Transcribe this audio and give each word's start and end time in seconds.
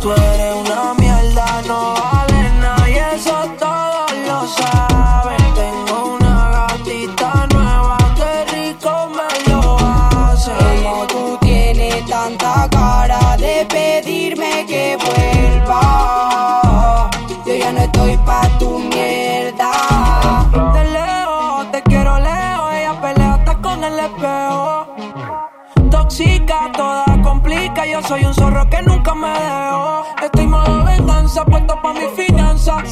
Tú 0.00 0.10
eres 0.12 0.54
una 0.54 0.94
mierda, 0.94 1.62
no 1.66 1.94
vales 1.94 2.52
nada 2.60 2.88
y 2.90 2.96
eso 2.98 3.34
todos 3.58 4.12
lo 4.26 4.46
saben. 4.48 5.54
Tengo 5.54 6.16
una 6.16 6.50
gatita 6.50 7.46
nueva, 7.54 7.96
que 8.16 8.44
rico 8.52 8.92
me 9.16 9.52
lo 9.52 9.78
hace. 9.78 10.52
Como 10.82 11.06
tú 11.06 11.38
tienes 11.40 12.04
tanta 12.06 12.68
cara 12.70 13.36
de 13.36 13.66
pedirme 13.66 14.66
que 14.66 14.96
vuelva, 14.96 15.80
yo 17.46 17.54
ya 17.54 17.72
no 17.72 17.80
estoy 17.80 18.16
pa' 18.18 18.48
tu 18.58 18.78
mierda. 18.78 19.70
Te 20.72 20.84
leo, 20.84 21.66
te 21.70 21.82
quiero 21.82 22.18
leo, 22.18 22.70
ella 22.72 23.00
pelea 23.00 23.34
hasta 23.34 23.54
con 23.60 23.84
el 23.84 23.98
espejo. 23.98 24.86
Tóxica, 25.90 26.70
toda 26.76 27.04
complica, 27.22 27.86
yo 27.86 28.02
soy 28.02 28.24
un 28.24 28.34
zorro 28.34 28.61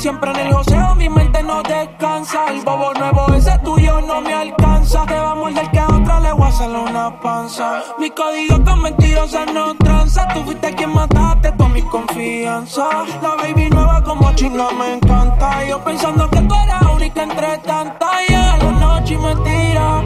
Siempre 0.00 0.30
en 0.30 0.46
el 0.46 0.54
joseo 0.54 0.94
mi 0.94 1.10
mente 1.10 1.42
no 1.42 1.62
descansa. 1.62 2.46
El 2.48 2.62
bobo 2.62 2.94
nuevo 2.94 3.34
ese 3.34 3.58
tuyo 3.58 4.00
no 4.00 4.22
me 4.22 4.32
alcanza. 4.32 5.04
Te 5.04 5.12
va 5.12 5.32
a 5.32 5.34
morder 5.34 5.70
que 5.70 5.78
a 5.78 5.88
otra 5.88 6.20
le 6.20 6.32
voy 6.32 6.44
a 6.44 6.48
hacerle 6.48 6.78
una 6.78 7.20
panza. 7.20 7.82
Mi 7.98 8.08
código 8.10 8.64
con 8.64 8.80
mentirosas 8.80 9.52
no 9.52 9.74
tranza. 9.74 10.26
Tú 10.32 10.42
fuiste 10.44 10.74
quien 10.74 10.94
mataste 10.94 11.52
toda 11.52 11.68
mi 11.68 11.82
confianza. 11.82 12.88
La 13.20 13.34
baby 13.42 13.68
nueva 13.68 14.02
como 14.02 14.32
chinga 14.32 14.70
me 14.70 14.94
encanta. 14.94 15.66
Yo 15.66 15.84
pensando 15.84 16.30
que 16.30 16.40
tú 16.40 16.54
eras 16.54 16.82
única 16.94 17.22
entre 17.22 17.58
tantas. 17.58 18.10
Y 18.26 18.32
a 18.32 18.56
la 18.56 18.72
noche 18.72 19.18
me 19.18 19.36
tira 19.44 20.02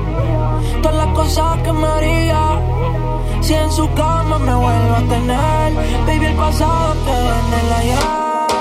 todas 0.82 1.06
las 1.06 1.14
cosas 1.14 1.58
que 1.62 1.72
me 1.72 1.86
haría. 1.86 2.40
Si 3.42 3.54
en 3.54 3.70
su 3.70 3.88
cama 3.94 4.40
me 4.40 4.54
vuelvo 4.56 4.94
a 4.96 5.08
tener, 5.08 5.72
baby, 6.04 6.26
el 6.26 6.34
pasado 6.34 6.96
quedó 7.04 7.32
en 7.32 7.66
el 7.66 7.72
ayer. 7.74 8.53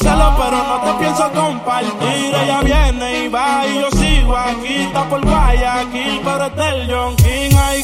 pero 0.00 0.56
no 0.56 0.80
te 0.84 0.98
pienso 0.98 1.30
compartir. 1.32 2.34
Ella 2.34 2.60
viene 2.62 3.24
y 3.24 3.28
va 3.28 3.66
y 3.66 3.80
yo 3.80 3.90
sigo 3.92 4.36
aquí. 4.36 4.74
Está 4.74 5.04
por 5.08 5.24
Guayaquil, 5.24 6.20
pero 6.24 6.46
está 6.46 6.68
el 6.70 6.90
John 6.90 7.16
King. 7.16 7.50
Ay, 7.56 7.82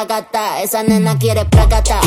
fragata. 0.00 0.60
Esa 0.62 0.82
nena 0.82 1.16
quiere 1.16 1.46
fragata. 1.50 2.00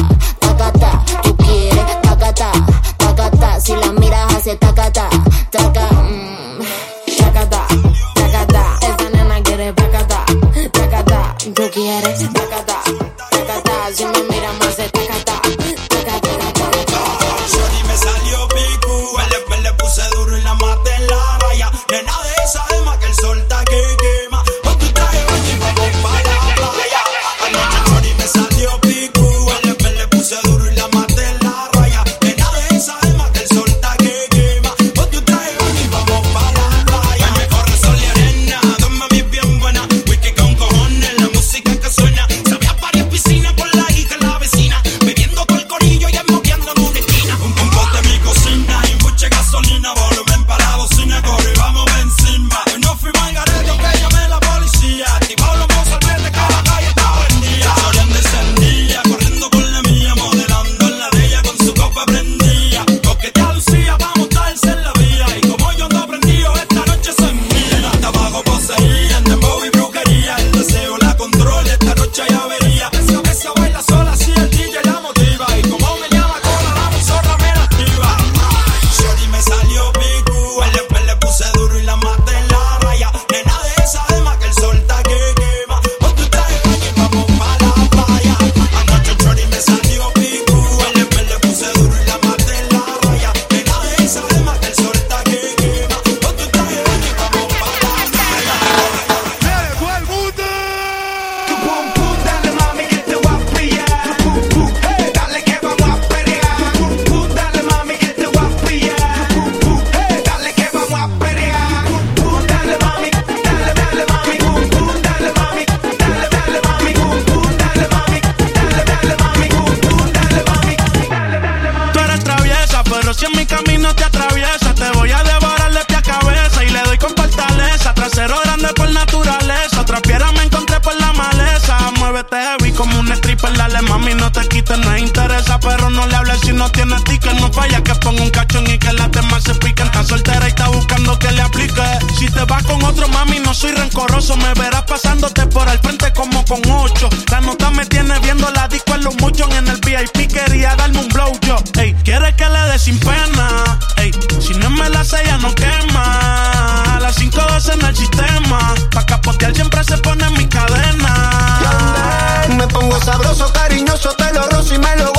Sabroso, 163.03 163.51
cariñoso, 163.51 164.09
te 164.13 164.33
lo 164.33 164.41
rozo 164.47 164.75
y 164.75 164.79
me 164.79 164.95
lo 164.95 165.11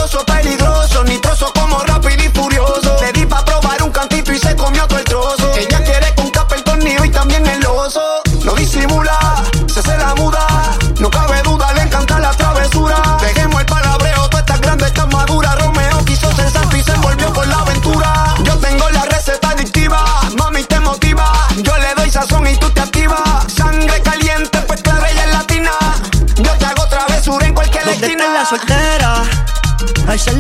soltera? 28.57 29.23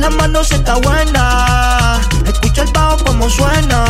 La 0.00 0.10
mano 0.10 0.44
se 0.44 0.54
está 0.54 0.76
buena. 0.76 2.00
Escucha 2.26 2.62
el 2.62 2.72
bajo 2.72 2.96
como 3.04 3.28
suena. 3.28 3.84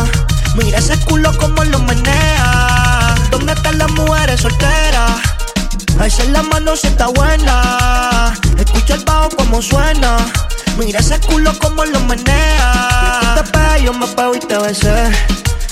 Mira 0.55 0.79
ese 0.79 0.97
culo 1.05 1.35
como 1.37 1.63
lo 1.63 1.79
menea. 1.79 3.15
¿Dónde 3.31 3.53
están 3.53 3.77
las 3.77 3.91
mujeres 3.91 4.41
solteras? 4.41 5.11
Alza 5.99 6.23
la 6.25 6.41
mano 6.43 6.75
se 6.75 6.87
está 6.87 7.07
buena. 7.07 8.33
Escucha 8.57 8.95
el 8.95 9.03
bajo 9.03 9.29
como 9.29 9.61
suena. 9.61 10.17
Mira 10.77 10.99
ese 10.99 11.19
culo 11.19 11.51
como 11.59 11.85
lo 11.85 11.99
menea. 12.01 13.19
Tú 13.21 13.43
te 13.43 13.51
pegas, 13.51 13.81
yo 13.81 13.93
me 13.93 14.07
pego 14.07 14.35
y 14.35 14.39
te 14.39 14.57
besé. 14.57 15.11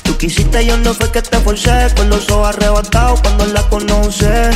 Tú 0.04 0.18
quisiste, 0.18 0.66
yo 0.66 0.78
no 0.78 0.94
fue 0.94 1.12
que 1.12 1.22
te 1.22 1.40
forcé. 1.40 1.88
Con 1.96 2.10
los 2.10 2.30
ojos 2.30 2.50
arrebatados 2.50 3.22
cuando 3.22 3.46
la 3.48 3.64
conoce. 3.64 4.52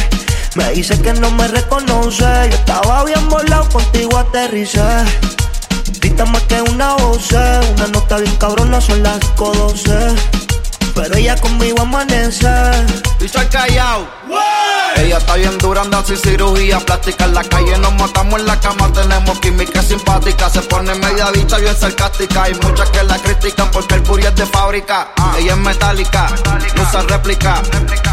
Me 0.58 0.72
dice 0.72 1.00
que 1.00 1.14
no 1.14 1.30
me 1.30 1.48
reconoce. 1.48 2.26
Yo 2.50 2.58
estaba 2.58 3.04
bien 3.04 3.30
volado, 3.30 3.70
contigo 3.70 4.18
aterricé. 4.18 4.82
Grita 6.02 6.26
más 6.26 6.42
que 6.44 6.60
una 6.64 6.96
voz, 6.96 7.32
una 7.32 7.88
nota 7.94 8.18
bien 8.18 8.36
cabrona, 8.38 8.82
son 8.82 9.04
las 9.04 9.20
5.12. 9.36 10.16
Pero 10.96 11.16
ella 11.16 11.36
conmigo 11.36 11.82
amanece. 11.82 12.50
Y 13.20 13.28
soy 13.28 13.46
callao. 13.46 14.08
Ella 14.98 15.18
está 15.18 15.36
bien 15.36 15.58
dura, 15.58 15.82
anda 15.82 16.04
sin 16.04 16.18
cirugía 16.18 16.80
plástica. 16.80 17.26
En 17.26 17.34
la 17.34 17.44
calle 17.44 17.78
nos 17.78 17.94
matamos 17.94 18.40
en 18.40 18.46
la 18.48 18.60
cama, 18.60 18.92
tenemos 18.92 19.40
química 19.40 19.82
simpática. 19.82 20.50
Se 20.50 20.62
pone 20.62 20.94
media 20.96 21.32
bicha 21.32 21.58
bien 21.58 21.76
sarcástica. 21.78 22.44
Hay 22.44 22.54
muchas 22.56 22.90
que 22.90 23.04
la 23.04 23.18
critican 23.20 23.70
porque 23.72 23.96
el 23.96 24.04
puri 24.04 24.26
es 24.26 24.36
de 24.36 24.46
fábrica. 24.46 25.10
Ella 25.38 25.54
es 25.54 25.58
metálica, 25.60 26.28
no 26.76 26.82
usa 26.82 27.02
réplica. 27.04 27.62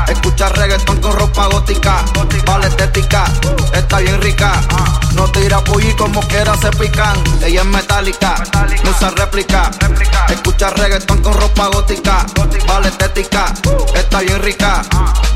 Escucha 0.08 0.48
reggaetón 0.50 1.00
con 1.00 1.12
ropa 1.12 1.46
gótica. 1.46 2.04
Vale 2.44 2.66
estética, 2.66 3.24
está 3.72 3.98
bien 3.98 4.20
rica. 4.20 4.52
No 5.14 5.30
tira 5.30 5.62
pulli 5.62 5.94
como 5.94 6.20
quiera 6.22 6.56
se 6.56 6.70
pican. 6.70 7.16
Ella 7.42 7.62
es 7.62 7.66
metálica, 7.66 8.34
no 8.82 8.90
usa 8.90 9.10
réplica. 9.10 9.70
Escucha 10.28 10.70
reggaetón 10.70 11.22
con 11.22 11.32
ropa 11.32 11.68
gótica. 11.68 12.26
Vale 12.66 12.88
estética, 12.88 13.54
está 13.94 14.20
bien 14.20 14.42
rica. 14.42 14.82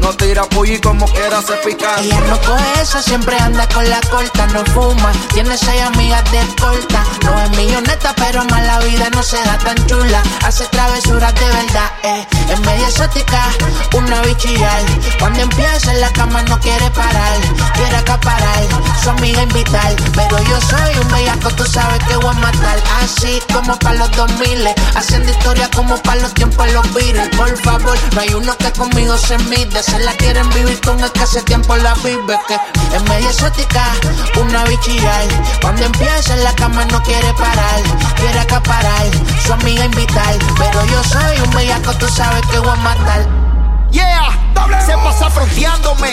No 0.01 0.13
tira 0.15 0.45
pulli 0.45 0.79
como 0.81 1.07
quiera 1.07 1.38
se 1.43 1.55
pican. 1.65 1.99
Ella 2.03 2.21
no 2.21 3.03
siempre 3.03 3.37
anda 3.39 3.67
con 3.69 3.89
la 3.89 4.01
corta, 4.11 4.47
no 4.49 4.65
fuma. 4.67 5.13
Tiene 5.33 5.57
seis 5.57 5.83
amigas 5.83 6.25
de 6.33 6.41
corta. 6.61 7.05
No 7.23 7.41
es 7.43 7.51
milloneta, 7.51 8.15
pero 8.17 8.45
más 8.47 8.65
la 8.67 8.79
vida 8.81 9.09
no 9.11 9.23
se 9.23 9.37
da 9.45 9.59
tan 9.59 9.77
chula. 9.87 10.23
Hace 10.45 10.65
travesuras 10.67 11.35
de 11.35 11.47
verdad, 11.47 11.93
eh. 12.03 12.27
Es 12.51 12.61
media 12.61 12.89
exótica, 12.89 13.45
una 13.95 14.23
bichillar. 14.23 14.83
Cuando 15.19 15.41
empieza 15.41 15.93
en 15.93 16.01
la 16.01 16.13
cama 16.13 16.43
no 16.43 16.59
quiere 16.61 16.91
parar. 16.91 17.39
Quiere 17.75 17.97
acaparar, 17.97 18.65
su 19.03 19.11
amiga 19.11 19.43
invitar. 19.43 19.95
Pero 20.15 20.39
yo 20.45 20.61
soy 20.63 20.99
un 21.01 21.09
bellaco, 21.09 21.51
tú 21.51 21.65
sabes 21.67 22.03
que 22.05 22.17
voy 22.17 22.31
a 22.31 22.39
matar. 22.39 22.79
Así 23.03 23.41
como 23.53 23.79
para 23.79 23.97
los 23.97 24.11
2000, 24.13 24.69
haciendo 24.95 25.31
historia 25.31 25.71
como 25.75 25.97
para 26.03 26.23
los 26.23 26.35
tiempos 26.35 26.73
los 26.73 26.93
Beatles. 26.95 27.29
Por 27.37 27.57
favor, 27.59 27.99
no 28.15 28.21
hay 28.21 28.35
uno 28.35 28.57
que 28.57 28.73
conmigo 28.73 29.17
se 29.19 29.39
mide. 29.51 29.83
Se 29.83 29.99
la 30.01 30.13
quieren 30.15 30.49
vivir 30.51 30.81
con 30.81 30.99
el 31.01 31.13
que 31.19 31.25
hace 31.25 31.43
tiempo 31.43 31.77
la 31.77 31.95
vive. 31.95 32.39
Que 32.47 32.55
es 32.97 33.03
media 33.03 33.29
exótica, 33.29 33.85
una 34.37 34.65
bichillar. 34.65 35.27
Cuando 35.61 35.85
empieza 35.85 36.35
en 36.35 36.45
la 36.45 36.55
cama 36.55 36.85
no 36.87 37.03
quiere 37.03 37.33
parar. 37.35 37.83
Quiere 38.17 38.39
acaparar, 38.41 39.07
su 39.45 39.53
amiga 39.53 39.85
invitar. 39.85 40.35
Pero 40.59 40.87
yo 40.87 41.03
soy 41.05 41.41
un 41.45 41.51
bellaco, 41.51 41.93
tú 41.95 42.09
sabes 42.09 42.47
que 42.47 42.59
voy 42.59 42.71
a 42.71 42.77
matar. 42.77 43.27
Yeah, 43.91 44.29
se 44.85 44.93
pasa 44.93 45.31
fronteándome. 45.31 46.13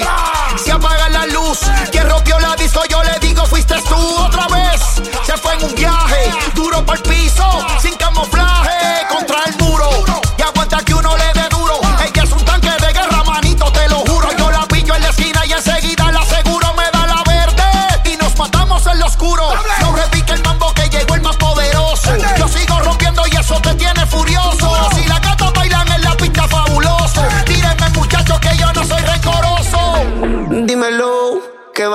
Se 0.63 0.71
apaga 0.71 1.09
la 1.09 1.25
luz. 1.27 1.59
Quien 1.91 2.09
rompió 2.09 2.39
la 2.39 2.55
disco, 2.55 2.81
yo 2.89 3.03
le 3.03 3.19
digo, 3.19 3.45
fuiste 3.45 3.75
tú 3.87 4.17
otra 4.17 4.47
vez. 4.47 4.81
Se 5.25 5.37
fue 5.37 5.53
en 5.53 5.65
un 5.65 5.75
viaje, 5.75 6.31
duro 6.55 6.85
para 6.85 6.97
el 6.97 7.03
piso, 7.03 7.43
sin 7.81 7.95
camuflaje, 7.95 9.05
contra 9.09 9.43
el 9.45 9.57
muro. 9.57 9.89
Y 10.37 10.41
aguanta 10.41 10.77
que 10.83 10.93
uno 10.93 11.15
le 11.17 11.33
dé 11.33 11.49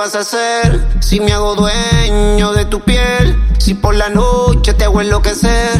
vas 0.01 0.15
a 0.15 0.19
hacer? 0.21 0.83
Si 0.99 1.19
me 1.19 1.31
hago 1.31 1.53
dueño 1.53 2.53
de 2.53 2.65
tu 2.65 2.79
piel. 2.79 3.39
Si 3.59 3.75
por 3.75 3.93
la 3.93 4.09
noche 4.09 4.73
te 4.73 4.85
hago 4.85 4.99
enloquecer. 4.99 5.77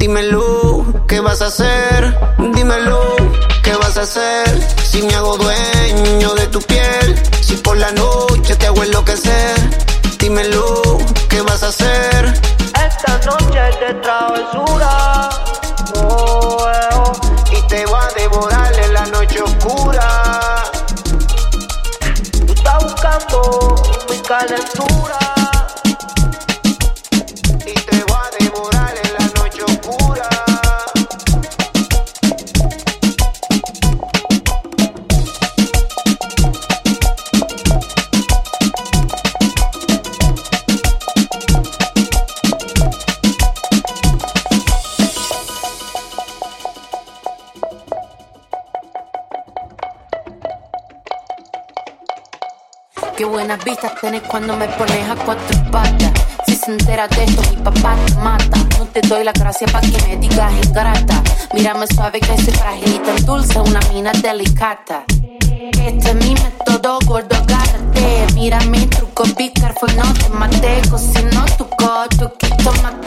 Dímelo, 0.00 0.84
¿qué 1.06 1.20
vas 1.20 1.42
a 1.42 1.46
hacer? 1.46 2.18
Dímelo, 2.54 3.14
¿qué 3.62 3.76
vas 3.76 3.96
a 3.98 4.00
hacer? 4.00 4.48
Si 4.82 5.02
me 5.02 5.14
hago 5.14 5.36
dueño 5.36 6.34
de 6.34 6.48
tu 6.48 6.60
piel. 6.62 7.22
Si 7.40 7.54
por 7.54 7.76
la 7.76 7.92
noche 7.92 8.56
te 8.56 8.66
hago 8.66 8.82
enloquecer. 8.82 9.56
Dímelo, 10.18 10.98
¿qué 11.28 11.40
vas 11.42 11.62
a 11.62 11.68
hacer? 11.68 12.32
Esta 12.84 13.12
noche 13.30 13.60
de 13.80 13.94
travesura. 14.02 15.30
Oh, 16.02 16.66
eh, 16.68 16.94
oh. 16.96 17.12
Y 17.56 17.68
te 17.68 17.86
voy 17.86 18.00
a 18.00 18.20
devorar 18.20 18.72
en 18.76 18.92
la 18.92 19.06
noche 19.06 19.40
oscura. 19.40 20.21
Calentura. 24.32 25.41
Qué 53.16 53.26
buenas 53.26 53.62
vistas 53.62 53.92
tenés 54.00 54.22
cuando 54.22 54.56
me 54.56 54.66
pones 54.68 55.08
a 55.08 55.14
cuatro 55.16 55.70
patas. 55.70 56.12
Si 56.46 56.56
se 56.56 56.72
entera 56.72 57.06
de 57.08 57.24
esto, 57.24 57.42
mi 57.50 57.56
papá 57.56 57.94
te 58.06 58.14
mata. 58.14 58.58
No 58.78 58.86
te 58.86 59.02
doy 59.02 59.22
la 59.22 59.32
gracia 59.32 59.66
para 59.70 59.86
que 59.86 60.02
me 60.08 60.16
digas 60.16 60.52
ingrata. 60.64 61.22
Mírame 61.52 61.86
suave 61.88 62.20
que 62.20 62.36
soy 62.42 62.54
frágil 62.54 62.94
y 62.94 62.98
tan 63.00 63.24
dulce, 63.26 63.60
una 63.60 63.80
mina 63.92 64.12
delicata. 64.12 65.04
Este 65.50 66.08
es 66.08 66.14
mi 66.14 66.34
método, 66.34 66.98
gordo, 67.06 67.36
agárrate. 67.36 68.26
Mira 68.34 68.60
mi 68.60 68.86
truco, 68.86 69.24
be 69.36 69.52
careful, 69.52 69.94
no 69.94 70.12
te 70.14 70.28
mate. 70.30 70.80
Cocino 70.90 71.44
tu 71.58 71.68
coto, 71.68 72.32
quito 72.38 72.72
mate. 72.82 73.01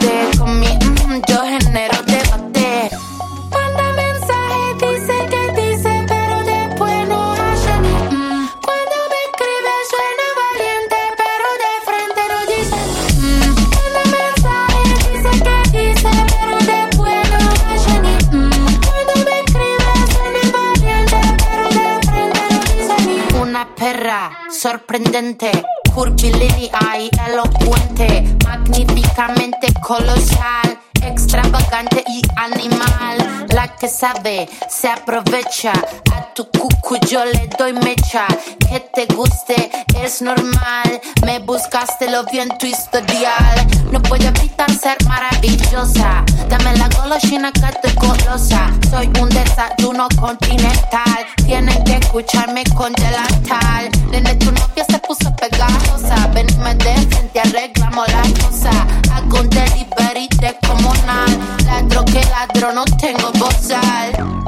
colosal, 29.86 30.80
extravagante 31.00 32.02
y 32.08 32.20
animal. 32.36 33.46
La 33.54 33.76
que 33.76 33.86
sabe 33.86 34.48
se 34.68 34.88
aprovecha 34.88 35.72
a 36.12 36.34
tu 36.34 36.50
cuyo 36.86 37.24
le 37.24 37.48
doy 37.58 37.72
mecha. 37.72 38.26
Que 38.68 38.80
te 38.80 39.06
guste 39.14 39.70
es 40.02 40.22
normal, 40.22 41.00
me 41.24 41.38
buscaste 41.40 42.10
lo 42.10 42.24
vi 42.24 42.40
en 42.40 42.48
tu 42.58 42.66
historial. 42.66 43.66
No 43.90 44.00
puedo 44.02 44.28
evitar 44.28 44.70
ser 44.70 44.96
maravillosa, 45.06 46.24
dame 46.48 46.76
la 46.76 46.88
golosina 46.88 47.50
que 47.52 47.60
te 47.82 47.94
colosa. 47.94 48.70
Soy 48.90 49.10
un 49.20 49.28
desayuno 49.30 50.06
continental, 50.20 51.26
tienen 51.44 51.82
que 51.84 51.96
escucharme 51.96 52.62
con 52.76 52.92
delantal. 52.92 53.90
Nene, 54.10 54.34
tu 54.36 54.52
novia 54.52 54.84
se 54.88 54.98
puso 55.00 55.34
pegajosa, 55.36 56.28
venime 56.34 56.74
de 56.76 56.94
frente, 57.08 57.40
arreglamos 57.40 58.06
la 58.08 58.22
cosa. 58.44 58.70
Hago 59.12 59.40
un 59.40 59.50
delivery 59.50 60.28
de 60.40 60.56
comunal, 60.66 61.38
ladro 61.64 62.04
que 62.04 62.20
ladro, 62.24 62.72
no 62.72 62.84
tengo 62.84 63.32
bozal. 63.32 64.46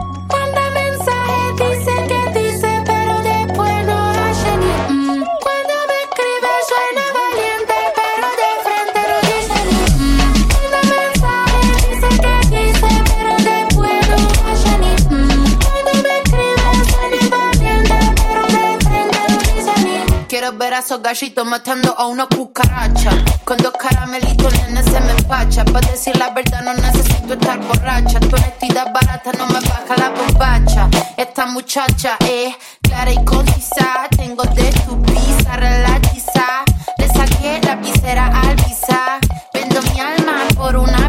ver 20.59 20.75
a 20.75 20.81
esos 20.81 21.01
gallitos 21.01 21.47
matando 21.47 21.95
a 21.97 22.07
una 22.07 22.27
cucaracha. 22.27 23.11
Con 23.45 23.57
dos 23.59 23.73
caramelitos, 23.73 24.53
nena, 24.53 24.83
se 24.83 25.01
me 25.01 25.13
empacha. 25.13 25.65
Para 25.65 25.89
decir 25.89 26.17
la 26.17 26.31
verdad, 26.31 26.63
no 26.65 26.75
necesito 26.75 27.35
estar 27.35 27.59
borracha. 27.61 28.19
Tu 28.21 28.35
honestidad 28.35 28.93
barata 28.93 29.33
no 29.39 29.47
me 29.47 29.61
baja 29.61 29.97
la 29.97 30.11
bombacha. 30.11 30.89
Esta 31.17 31.47
muchacha 31.47 32.17
es 32.29 32.57
clara 32.83 33.13
y 33.13 33.25
concisa. 33.25 34.09
Tengo 34.17 34.43
de 34.45 34.71
tu 34.85 35.01
pizza, 35.03 35.57
relatiza. 35.57 36.65
Le 36.99 37.09
saqué 37.09 37.61
la 37.63 37.77
visera 37.77 38.27
al 38.27 38.57
pizza. 38.57 39.19
Vendo 39.55 39.81
mi 39.83 40.01
alma 40.01 40.49
por 40.57 40.77
una 40.77 41.08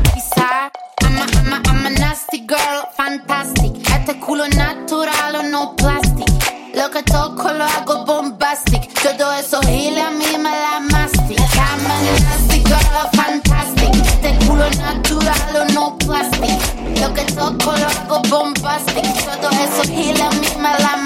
esos 9.40 9.66
giles 9.68 10.04
a 10.04 10.12
mí 10.12 10.26
me 10.38 10.52
la 10.52 10.80
masticaban. 10.92 12.04
nasty 12.24 12.60
girl, 12.66 13.10
fantastic. 13.14 13.96
Este 14.06 14.46
culo 14.46 14.70
natural 14.72 15.56
o 15.56 15.74
no 15.74 15.98
plastic. 15.98 16.60
Lo 17.00 17.14
que 17.14 17.24
toco 17.34 17.72
lo 17.72 17.88
hago 17.88 18.22
bombastic. 18.30 19.06
Todos 19.42 19.56
esos 19.56 19.88
giles 19.88 20.22
a 20.22 20.30
mí 20.32 20.48
me 20.58 20.70
la 20.84 21.00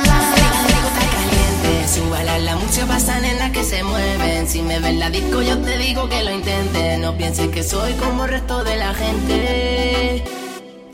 Súbala, 1.93 2.39
la 2.39 2.55
mucha 2.55 2.87
pasan 2.87 3.23
en 3.23 3.37
las 3.37 3.51
que 3.51 3.63
se 3.63 3.83
mueven. 3.83 4.47
Si 4.47 4.63
me 4.63 4.79
ven 4.79 4.99
la 4.99 5.11
disco, 5.11 5.43
yo 5.43 5.59
te 5.59 5.77
digo 5.77 6.09
que 6.09 6.23
lo 6.23 6.31
intentes. 6.31 6.99
No 6.99 7.15
pienses 7.15 7.49
que 7.49 7.61
soy 7.61 7.93
como 7.93 8.25
el 8.25 8.31
resto 8.31 8.63
de 8.63 8.77
la 8.77 8.93
gente. 8.95 10.23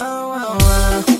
Oh, 0.01 0.03
oh, 0.05 0.57
oh. 0.59 1.18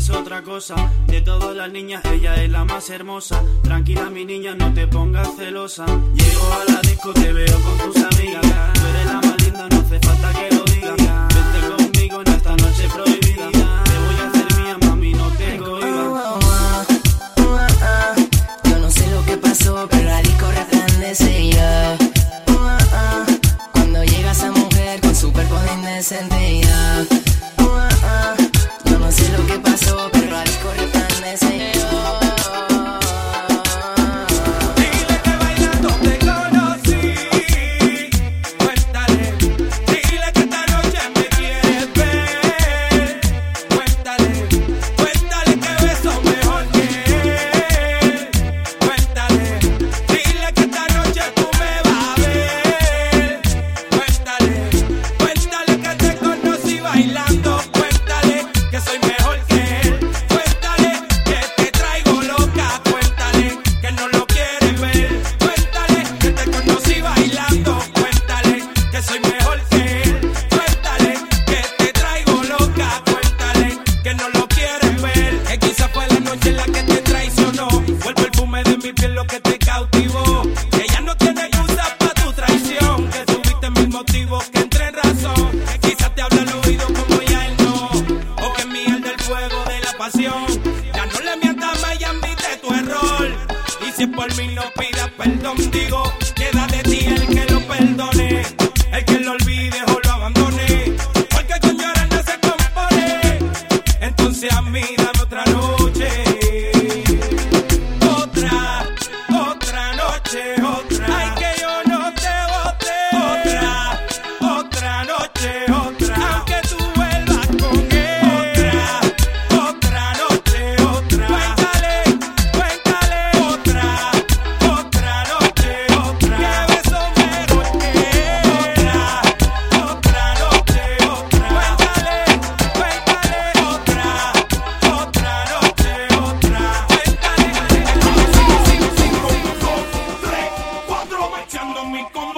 es 0.00 0.10
otra 0.10 0.42
cosa. 0.42 0.74
De 1.06 1.20
todas 1.20 1.54
las 1.54 1.70
niñas, 1.70 2.02
ella 2.06 2.34
es 2.42 2.50
la 2.50 2.64
más 2.64 2.88
hermosa. 2.88 3.42
Tranquila, 3.62 4.08
mi 4.08 4.24
niña, 4.24 4.54
no 4.54 4.72
te 4.72 4.86
pongas 4.86 5.28
celosa. 5.36 5.84
Llego 6.14 6.52
a 6.54 6.72
la 6.72 6.80
disco, 6.80 7.12
te 7.12 7.32
veo 7.32 7.58
con 7.60 7.92
tus 7.92 7.96
amigas. 7.96 8.42
Tú 8.74 8.80
eres 8.86 9.06
la 9.06 9.20
más 9.20 9.42
linda, 9.44 9.68
no 9.68 9.80
hace 9.80 10.00
falta 10.00 10.32
que 10.32 10.49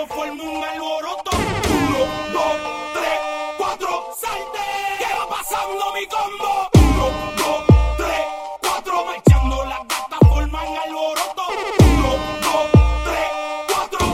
conmigo 0.03 0.07
forma 0.07 0.43
un 0.43 0.65
alboroto. 0.65 1.31
Uno, 1.33 1.99
dos, 2.33 2.57
tres, 2.95 3.21
cuatro, 3.59 4.09
salte. 4.19 4.59
¿Qué 4.99 5.07
va 5.19 5.29
pasando 5.29 5.85
mi 5.95 6.07
combo? 6.07 6.69
Uno, 6.75 7.11
dos, 7.37 7.65
tres, 7.97 8.21
cuatro, 8.61 9.05
marchando 9.05 9.65
las 9.65 9.79
gatas 9.81 10.29
forman 10.29 10.67
alboroto. 10.85 11.43
Uno, 11.79 12.11
dos, 12.43 12.67
tres, 13.05 13.29
cuatro. 13.69 14.07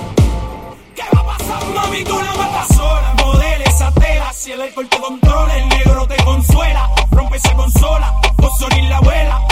¿Qué 0.94 1.16
va 1.16 1.26
pasando 1.26 1.88
mi 1.88 2.04
tú 2.04 2.18
la 2.18 2.34
matas 2.34 2.76
sola? 2.76 3.14
Modela 3.24 3.64
esa 3.64 3.92
tela, 3.92 4.32
si 4.32 4.52
el 4.52 4.62
alcohol 4.62 4.88
te 4.88 4.98
controla, 4.98 5.56
el 5.56 5.68
negro 5.68 6.06
te 6.06 6.16
consuela, 6.24 6.90
rompe 7.10 7.36
esa 7.36 7.54
consola, 7.54 8.14
con 8.36 8.88
la 8.88 8.96
abuela. 8.96 9.47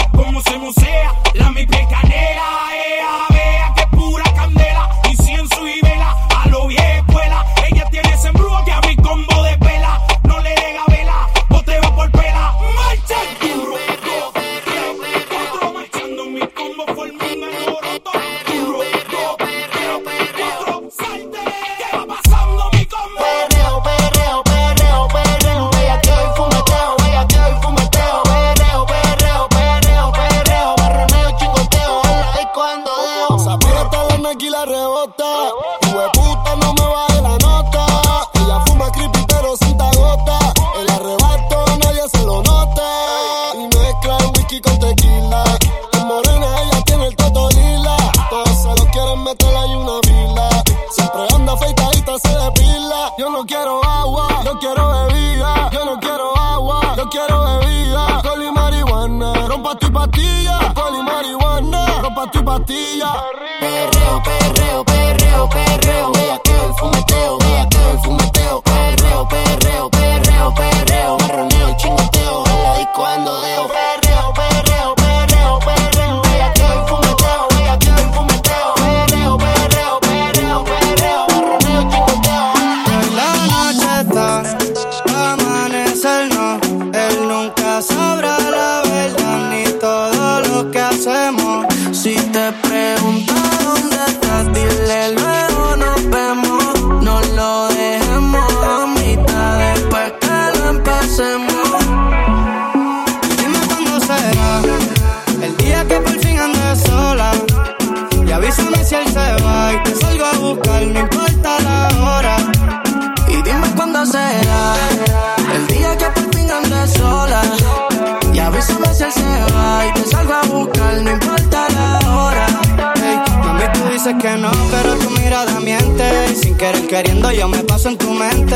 Queriendo 126.97 127.31
yo 127.31 127.47
me 127.47 127.59
paso 127.59 127.89
en 127.89 127.97
tu 127.97 128.09
mente. 128.09 128.55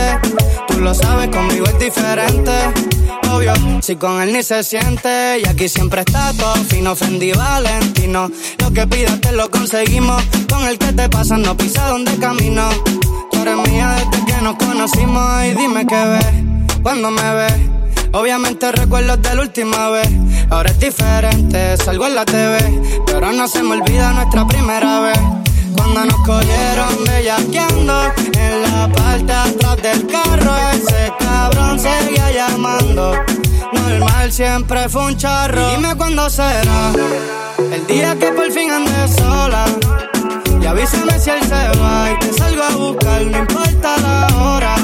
Tú 0.67 0.79
lo 0.79 0.95
sabes, 0.95 1.27
conmigo 1.29 1.65
es 1.67 1.77
diferente. 1.77 2.51
Obvio, 3.31 3.53
si 3.81 3.95
con 3.97 4.19
él 4.19 4.33
ni 4.33 4.41
se 4.41 4.63
siente. 4.63 5.39
Y 5.43 5.47
aquí 5.47 5.69
siempre 5.69 6.01
está 6.01 6.33
todo 6.33 6.55
fino, 6.65 6.95
Fendi 6.95 7.33
Valentino. 7.33 8.31
Lo 8.57 8.71
que 8.71 8.87
pidas 8.87 9.21
te 9.21 9.31
lo 9.33 9.51
conseguimos. 9.51 10.23
Con 10.49 10.65
el 10.65 10.79
que 10.79 10.91
te 10.91 11.07
pasa 11.07 11.37
no 11.37 11.55
pisa 11.55 11.89
donde 11.89 12.17
camino. 12.17 12.67
Tú 13.31 13.41
eres 13.41 13.57
mía 13.69 13.95
desde 13.97 14.25
que 14.25 14.41
nos 14.41 14.55
conocimos. 14.55 15.45
Y 15.45 15.53
dime 15.53 15.85
qué 15.85 16.03
ves 16.05 16.81
cuando 16.81 17.11
me 17.11 17.33
ves. 17.35 17.53
Obviamente 18.13 18.71
recuerdos 18.71 19.21
de 19.21 19.35
la 19.35 19.41
última 19.41 19.89
vez. 19.89 20.09
Ahora 20.49 20.71
es 20.71 20.79
diferente, 20.79 21.77
salgo 21.77 22.07
en 22.07 22.15
la 22.15 22.25
TV. 22.25 22.57
Pero 23.05 23.31
no 23.33 23.47
se 23.47 23.61
me 23.61 23.73
olvida 23.75 24.11
nuestra 24.13 24.47
primera 24.47 24.99
vez. 25.01 25.40
Cuando 25.75 26.05
nos 26.05 26.19
cogieron 26.25 27.03
bellaqueando 27.05 28.13
en 28.33 28.61
la 28.63 28.89
parte 28.89 29.33
atrás 29.33 29.77
del 29.81 30.07
carro, 30.07 30.55
ese 30.73 31.13
cabrón 31.19 31.79
seguía 31.79 32.31
llamando. 32.31 33.13
Normal 33.73 34.31
siempre 34.31 34.89
fue 34.89 35.05
un 35.05 35.17
charro. 35.17 35.71
Y 35.71 35.75
dime 35.75 35.95
cuándo 35.95 36.29
será 36.29 36.91
el 37.71 37.87
día 37.87 38.17
que 38.17 38.31
por 38.31 38.51
fin 38.51 38.71
andes 38.71 39.15
sola. 39.15 39.65
Y 40.61 40.65
avísame 40.65 41.19
si 41.19 41.29
él 41.29 41.43
se 41.43 41.79
va 41.79 42.11
y 42.11 42.19
te 42.19 42.33
salgo 42.33 42.63
a 42.63 42.69
buscar, 42.75 43.21
no 43.25 43.37
importa 43.37 43.97
la 43.97 44.27
hora. 44.37 44.75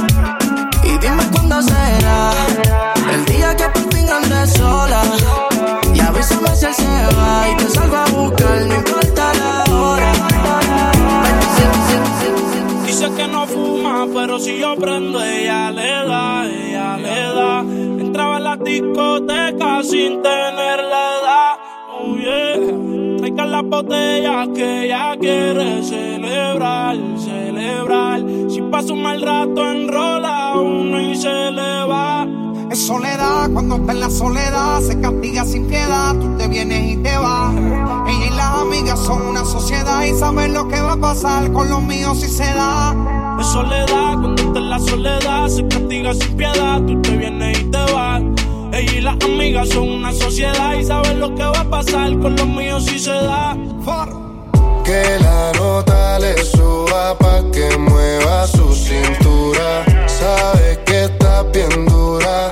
Y 0.84 0.98
dime 0.98 1.24
cuándo 1.32 1.62
será 1.62 2.32
el 3.14 3.26
día 3.26 3.56
que 3.56 3.70
por 3.70 3.94
fin 3.94 4.10
andes 4.10 4.54
sola. 4.54 5.02
Y 5.94 6.00
avísame 6.00 6.56
si 6.56 6.66
él 6.66 6.74
se 6.74 7.16
va 7.16 7.50
y 7.50 7.58
te 7.58 7.70
salgo 7.70 7.98
a 7.98 8.06
buscar, 8.06 8.66
no 8.66 8.76
importa 8.76 9.34
la 9.34 9.50
hora. 9.60 9.67
Dice 12.86 13.12
que 13.16 13.28
no 13.28 13.46
fuma, 13.46 14.08
pero 14.14 14.40
si 14.40 14.60
yo 14.60 14.76
prendo, 14.76 15.24
ella 15.24 15.72
le 15.72 15.92
da, 16.08 16.46
ella 16.46 16.98
le 16.98 17.34
da. 17.34 17.60
Entraba 17.60 18.38
en 18.38 18.44
la 18.44 18.58
discoteca 18.58 19.84
sin 19.84 20.22
tener 20.22 20.84
la 20.84 21.04
edad. 21.20 21.58
Oh 21.92 22.16
yeah. 22.18 23.18
Traigan 23.18 23.52
las 23.52 23.64
botellas 23.64 24.48
que 24.56 24.86
ella 24.86 25.16
quiere 25.20 25.84
celebrar, 25.84 26.98
celebrar. 27.18 28.22
Si 28.50 28.62
pasa 28.62 28.94
un 28.94 29.02
mal 29.04 29.22
rato, 29.22 29.70
enrola 29.70 30.54
uno 30.56 31.02
y 31.02 31.16
se 31.16 31.52
le 31.52 31.86
va. 31.86 32.26
Es 32.72 32.86
soledad, 32.86 33.50
cuando 33.52 33.78
está 33.78 33.92
en 33.94 34.00
la 34.00 34.10
soledad, 34.10 34.82
se 34.82 35.00
castiga 35.00 35.46
sin 35.46 35.68
piedad, 35.68 36.14
tú 36.16 36.38
te 36.38 36.48
vienes 36.48 36.94
y 36.94 36.98
te 36.98 37.18
vas. 37.18 37.56
Ella 38.08 38.26
y 38.26 38.30
las 38.36 38.62
amigas 38.62 39.00
son 39.00 39.22
una 39.22 39.46
sociedad 39.46 40.04
y 40.04 40.14
saben 40.14 40.54
lo 40.54 40.68
que 40.68 40.80
va 40.82 40.94
a 40.94 40.98
pasar 40.98 41.52
con 41.54 41.70
los 41.70 41.82
míos 41.82 42.20
si 42.20 42.28
se 42.28 42.44
da. 42.44 42.96
Es 43.40 43.48
soledad, 43.48 44.14
cuando 44.20 44.42
está 44.42 44.60
en 44.60 44.70
la 44.70 44.80
soledad, 44.80 45.48
se 45.48 45.68
castiga 45.68 46.14
sin 46.14 46.36
piedad, 46.36 46.82
tú 46.82 47.02
te 47.02 47.12
vienes 47.16 47.60
y 47.60 47.64
te 47.66 47.78
vas. 47.94 48.22
Ella 48.74 48.94
y 48.94 49.02
las 49.02 49.16
amigas 49.24 49.70
son 49.70 49.90
una 49.90 50.12
sociedad 50.12 50.74
y 50.76 50.84
saben 50.84 51.20
lo 51.20 51.34
que 51.36 51.44
va 51.44 51.62
a 51.62 51.70
pasar 51.70 52.20
con 52.20 52.36
los 52.36 52.48
míos 52.48 52.86
si 52.86 53.00
se 53.00 53.12
da. 53.14 53.56
Que 54.84 55.04
la 55.20 55.52
nota 55.54 56.20
le 56.20 56.38
suba 56.46 57.18
pa' 57.18 57.44
que 57.52 57.78
mueva 57.78 58.48
su 58.48 58.74
cintura. 58.74 59.84
Sabe 60.08 60.82
que 60.86 61.06
está 61.06 61.44
bien 61.44 61.86
dura, 61.86 62.52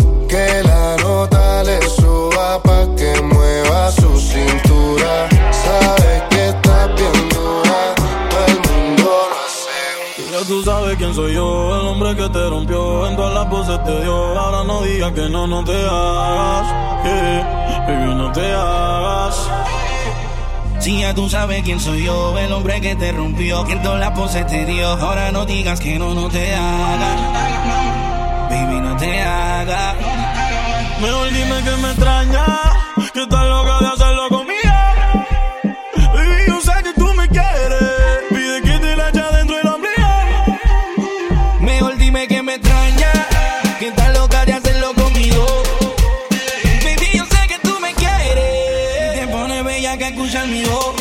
Quién 11.01 11.15
soy 11.15 11.33
yo, 11.33 11.81
el 11.81 11.87
hombre 11.87 12.15
que 12.15 12.29
te 12.29 12.47
rompió, 12.47 13.07
en 13.07 13.15
todas 13.15 13.33
las 13.33 13.49
voces 13.49 13.83
te 13.83 14.01
dio. 14.01 14.39
Ahora 14.39 14.63
no 14.63 14.83
digas 14.83 15.11
que 15.13 15.29
no, 15.29 15.47
no 15.47 15.63
te 15.63 15.73
hagas, 15.73 16.67
yeah, 17.03 17.85
baby, 17.87 18.15
no 18.15 18.31
te 18.31 18.53
hagas. 18.53 19.49
Si 20.79 20.99
ya 20.99 21.15
tú 21.15 21.27
sabes 21.27 21.63
quién 21.63 21.79
soy 21.79 22.05
yo, 22.05 22.37
el 22.37 22.53
hombre 22.53 22.79
que 22.81 22.95
te 22.95 23.11
rompió, 23.13 23.65
que 23.65 23.73
en 23.73 23.81
todas 23.81 23.99
las 23.99 24.11
poses 24.11 24.45
te 24.45 24.63
dio. 24.63 24.89
Ahora 24.89 25.31
no 25.31 25.43
digas 25.47 25.79
que 25.79 25.97
no, 25.97 26.13
no 26.13 26.29
te 26.29 26.53
hagas, 26.53 27.19
baby, 28.51 28.79
no 28.81 28.95
te 28.97 29.21
hagas. 29.21 29.95
Mejor 31.01 31.29
dime 31.33 31.63
que 31.63 31.77
me 31.81 31.89
extraña, 31.93 32.45
que 33.11 33.23
estás 33.23 33.45
loca 33.47 33.79
de 33.79 33.87
hacerlo 33.87 34.29
conmigo. 34.29 34.40
Escuchar 50.11 50.47
mi 50.47 50.63
voz. 50.65 51.00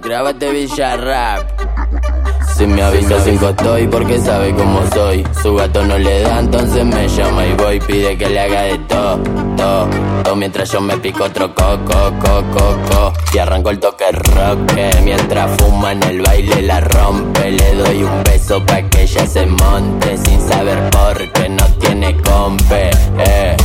Grábate 0.00 0.50
Villarrap. 0.50 1.42
Si 2.56 2.66
me 2.66 2.82
avisa 2.82 3.20
cinco 3.24 3.50
estoy 3.50 3.86
porque 3.86 4.18
sabe 4.18 4.52
cómo 4.54 4.80
soy. 4.92 5.24
Su 5.42 5.54
gato 5.54 5.84
no 5.84 5.96
le 5.96 6.22
da, 6.22 6.40
entonces 6.40 6.84
me 6.84 7.08
llama 7.08 7.46
y 7.46 7.52
voy. 7.54 7.80
Pide 7.80 8.16
que 8.16 8.28
le 8.28 8.40
haga 8.40 8.62
de 8.62 8.78
todo, 8.78 9.18
todo, 9.56 9.88
todo. 10.24 10.36
Mientras 10.36 10.70
yo 10.72 10.80
me 10.80 10.96
pico 10.98 11.24
otro 11.24 11.54
coco, 11.54 12.12
coco, 12.18 12.44
coco. 12.52 13.12
Y 13.32 13.38
arranco 13.38 13.70
el 13.70 13.78
toque 13.78 14.10
rock. 14.10 14.58
Mientras 15.04 15.50
fuma 15.60 15.92
en 15.92 16.02
el 16.02 16.20
baile 16.20 16.62
la 16.62 16.80
rompe. 16.80 17.52
Le 17.52 17.74
doy 17.76 18.02
un 18.02 18.24
beso 18.24 18.64
pa' 18.66 18.82
que 18.82 19.02
ella 19.02 19.26
se 19.26 19.46
monte. 19.46 20.16
Sin 20.16 20.40
saber 20.40 20.90
por 20.90 21.30
qué 21.32 21.48
no 21.48 21.64
tiene 21.78 22.16
compe. 22.22 22.90
Eh, 23.18 23.56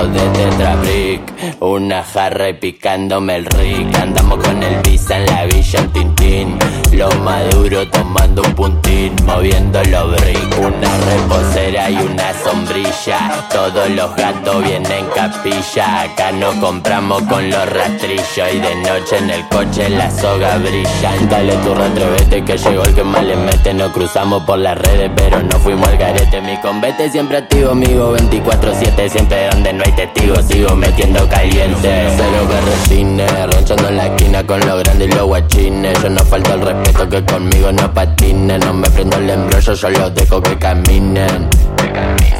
dos 0.00 0.12
de 0.12 0.20
Tetra 0.30 0.76
Brick. 0.76 1.22
Una 1.60 2.02
jarra 2.02 2.48
y 2.48 2.54
picándome 2.54 3.36
el 3.36 3.46
rick. 3.46 3.94
Andamos 3.98 4.38
con 4.38 4.62
el 4.62 4.80
visa 4.82 5.16
en 5.16 5.26
la 5.26 5.44
villa, 5.44 5.78
en 5.78 5.92
Tintín. 5.92 6.58
Lo 6.92 7.10
maduro 7.20 7.88
tomando 7.88 8.42
un 8.42 8.54
puntín, 8.54 9.14
moviendo 9.26 9.82
los 9.84 10.20
brick. 10.20 10.58
Una 10.58 10.98
reposera 10.98 11.90
y 11.90 11.96
una 11.96 12.32
sombrilla. 12.44 13.48
Todos 13.50 13.90
los 13.90 14.14
gatos 14.16 14.64
vienen 14.64 15.06
capilla. 15.14 16.02
Acá 16.02 16.32
no 16.32 16.58
compramos 16.60 17.22
con 17.22 17.48
los 17.50 17.72
rastrillos. 17.72 18.54
Y 18.54 18.58
de 18.58 18.74
noche 18.76 19.18
en 19.18 19.30
el 19.30 19.48
coche 19.48 19.88
la 19.90 20.10
soga 20.10 20.56
brilla. 20.58 21.12
Dale 21.28 21.54
tu 21.56 21.72
atrévete 21.72 22.44
que 22.44 22.58
llegó 22.58 22.82
el 22.84 22.94
que 22.94 23.04
más 23.04 23.24
le 23.24 23.36
mete. 23.36 23.74
Nos 23.74 23.92
cruzamos 23.92 24.42
por 24.44 24.58
las 24.58 24.76
redes, 24.78 25.10
pero 25.14 25.42
no 25.42 25.58
fuimos 25.58 25.88
al 25.88 25.96
garete. 25.96 26.40
Mi 26.40 26.56
convete 26.58 27.10
siempre 27.10 27.38
activo, 27.38 27.70
amigo 27.70 28.16
24-7. 28.16 29.08
Siempre 29.08 29.48
donde 29.50 29.72
no 29.72 29.84
hay 29.84 29.89
testigos, 29.92 30.44
sigo 30.46 30.74
metiendo 30.76 31.28
caliente. 31.28 32.06
Cero 32.16 32.48
berretines, 32.48 33.54
ronchando 33.54 33.88
en 33.88 33.96
la 33.96 34.06
esquina 34.06 34.46
con 34.46 34.60
los 34.60 34.82
grandes 34.82 35.08
y 35.08 35.12
los 35.12 35.26
guachines. 35.26 36.02
Yo 36.02 36.10
no 36.10 36.24
falto 36.24 36.54
el 36.54 36.60
respeto 36.62 37.08
que 37.08 37.24
conmigo 37.24 37.72
no 37.72 37.92
patinen. 37.92 38.60
No 38.60 38.74
me 38.74 38.90
prendo 38.90 39.16
el 39.16 39.30
embrollo, 39.30 39.74
yo 39.74 39.90
los 39.90 40.14
dejo 40.14 40.40
que 40.42 40.58
caminen. 40.58 41.48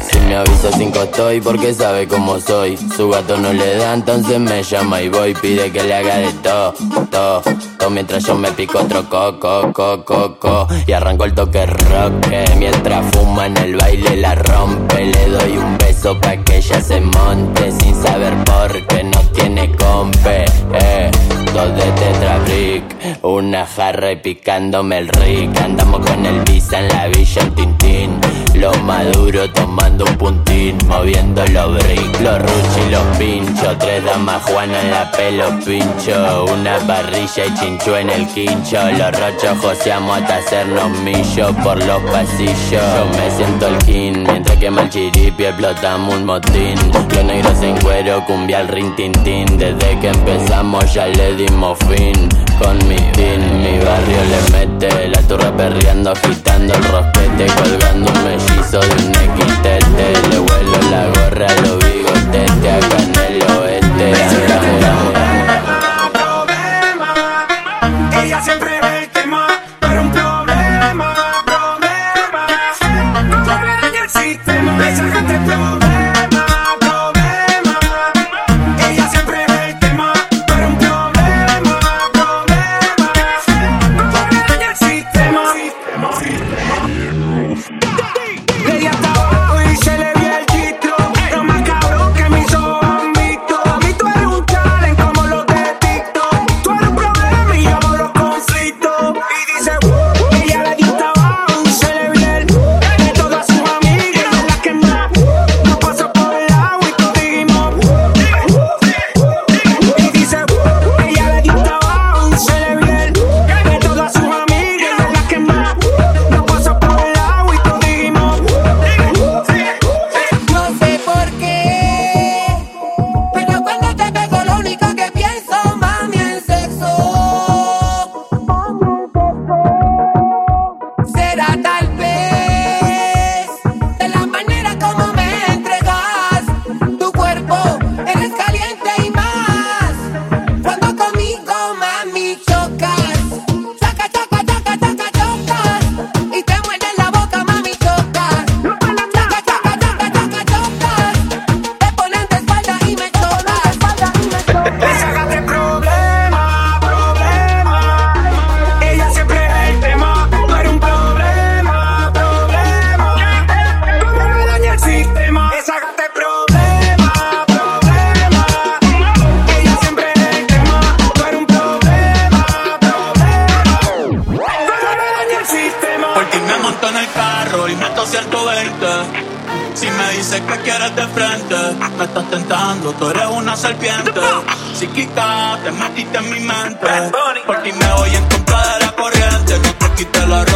me 0.31 0.37
avisa 0.37 0.71
cinco 0.77 1.03
estoy 1.03 1.41
porque 1.41 1.73
sabe 1.73 2.07
cómo 2.07 2.39
soy. 2.39 2.77
Su 2.95 3.09
gato 3.09 3.35
no 3.35 3.51
le 3.51 3.75
da, 3.75 3.93
entonces 3.93 4.39
me 4.39 4.63
llama 4.63 5.01
y 5.01 5.09
voy. 5.09 5.33
Pide 5.33 5.69
que 5.73 5.83
le 5.83 5.93
haga 5.93 6.19
de 6.19 6.31
todo, 6.41 6.73
todo, 7.11 7.41
todo. 7.77 7.89
Mientras 7.89 8.23
yo 8.23 8.35
me 8.35 8.49
pico 8.53 8.79
otro 8.79 9.09
coco, 9.09 9.73
coco, 9.73 10.05
coco. 10.05 10.67
Y 10.87 10.93
arranco 10.93 11.25
el 11.25 11.33
toque 11.33 11.65
rock. 11.65 12.13
Mientras 12.57 13.05
fuma 13.11 13.47
en 13.47 13.57
el 13.57 13.75
baile 13.75 14.15
la 14.15 14.35
rompe. 14.35 15.05
Le 15.05 15.27
doy 15.27 15.57
un 15.57 15.77
beso 15.77 16.17
pa' 16.21 16.37
que 16.37 16.59
ella 16.59 16.81
se 16.81 17.01
monte. 17.01 17.69
Sin 17.73 17.93
saber 18.01 18.33
por 18.45 18.87
qué 18.87 19.03
no 19.03 19.19
tiene 19.33 19.69
compe. 19.75 20.45
Eh, 20.73 21.11
dos 21.53 21.75
de 21.75 21.91
Tetra 21.91 22.39
Brick. 22.45 23.23
Una 23.23 23.65
jarra 23.65 24.13
y 24.13 24.15
picándome 24.15 24.99
el 24.99 25.09
rick. 25.09 25.59
Andamos 25.59 26.05
con 26.05 26.25
el 26.25 26.39
visa 26.43 26.79
en 26.79 26.87
la 26.87 27.07
villa, 27.07 27.41
en 27.41 27.55
Tintín. 27.55 28.30
Lo 28.61 28.71
maduro 28.83 29.49
tomando 29.49 30.05
un 30.05 30.15
puntín, 30.17 30.77
moviendo 30.87 31.43
los 31.47 31.83
brick, 31.83 32.21
los 32.21 32.37
ruchi 32.37 32.81
y 32.87 32.91
los 32.91 33.17
pinchos. 33.17 33.75
Tres 33.79 34.05
damas 34.05 34.43
Juana 34.43 34.79
en 34.81 34.91
la 34.91 35.09
pelo 35.09 35.49
pincho. 35.65 36.45
Una 36.45 36.77
parrilla 36.85 37.47
y 37.47 37.53
chinchú 37.55 37.95
en 37.95 38.11
el 38.11 38.27
quincho. 38.27 38.77
Los 38.91 39.19
rochos 39.19 39.57
joseamos 39.63 40.15
hasta 40.15 40.35
hacernos 40.35 40.91
millo 40.99 41.51
por 41.63 41.83
los 41.83 42.03
pasillos. 42.11 42.69
Yo 42.69 43.07
me 43.17 43.31
siento 43.31 43.67
el 43.67 43.77
king, 43.79 44.25
mientras 44.27 44.57
que 44.59 44.69
mal 44.69 44.91
chiripi 44.91 45.45
explotamos 45.45 46.13
un 46.13 46.25
motín. 46.25 46.75
Los 46.93 47.23
negros 47.23 47.63
en 47.63 47.75
cuero, 47.77 48.23
cumbia 48.27 48.59
al 48.59 48.67
rin 48.67 48.95
tin 48.95 49.11
tin. 49.23 49.57
Desde 49.57 49.99
que 49.99 50.09
empezamos 50.09 50.93
ya 50.93 51.07
le 51.07 51.35
dimos 51.35 51.79
fin. 51.89 52.29
Con 52.61 52.77
mi 52.87 52.95
team, 53.13 53.41
mi 53.61 53.79
barrio 53.79 54.21
le 54.29 54.39
mete. 54.51 55.07
La 55.07 55.21
turra 55.23 55.51
perreando, 55.55 56.11
agitando 56.11 56.73
el 56.73 56.83
rosquete. 56.83 57.47
Colgando 57.57 58.11
un 58.11 58.23
mellizo 58.23 58.79
de 58.79 58.93
un 59.03 59.13
XTT. 59.13 59.99
Le 60.29 60.39
vuelo 60.39 60.77
la 60.91 61.07
gorra 61.07 61.47
a 61.47 61.61
los 61.61 61.77
bigotes. 61.83 62.51
Acá 62.51 62.97
en 63.01 63.15
el 63.35 63.41
oeste. 63.57 65.10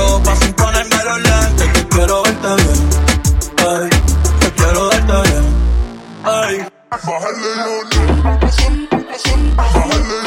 ropa 0.06 0.36
sin 0.36 0.54
ponerme 0.54 1.04
los 1.04 1.20
lentes. 1.22 1.68
Que 1.74 1.88
quiero 1.88 2.24
verte 2.24 2.56
bien, 2.64 2.90
ay, 3.68 3.90
que 4.40 4.52
quiero 4.52 4.90
verte 4.90 5.18
bien, 5.30 5.46
ay. 6.24 6.66
Bájale, 9.56 10.25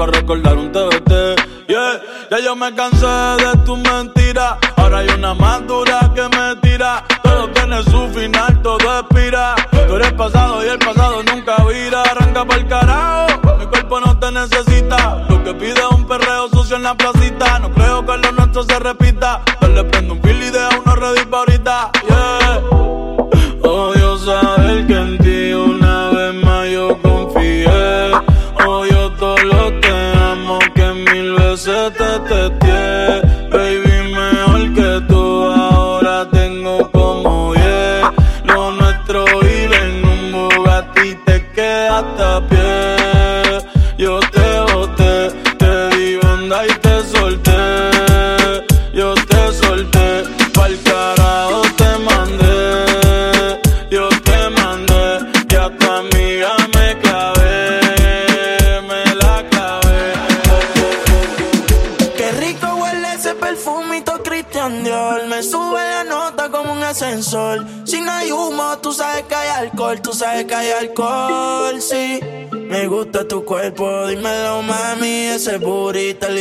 toca 0.00 0.18
recordar 0.18 0.56
un 0.56 0.72
TBT. 0.72 1.12
Yeah, 1.68 2.02
ya 2.30 2.38
yo 2.40 2.56
me 2.56 2.74
cansé 2.74 3.06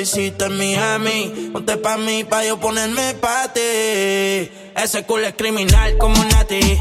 hiciste 0.01 0.45
en 0.45 0.57
Miami. 0.57 1.49
Ponte 1.53 1.77
pa' 1.77 1.97
mí, 1.97 2.23
pa' 2.23 2.45
yo 2.45 2.59
ponerme 2.59 3.13
pa' 3.15 3.51
ti. 3.53 3.61
Ese 4.75 5.03
culo 5.05 5.27
es 5.27 5.35
criminal 5.35 5.97
como 5.97 6.23
Nati. 6.25 6.79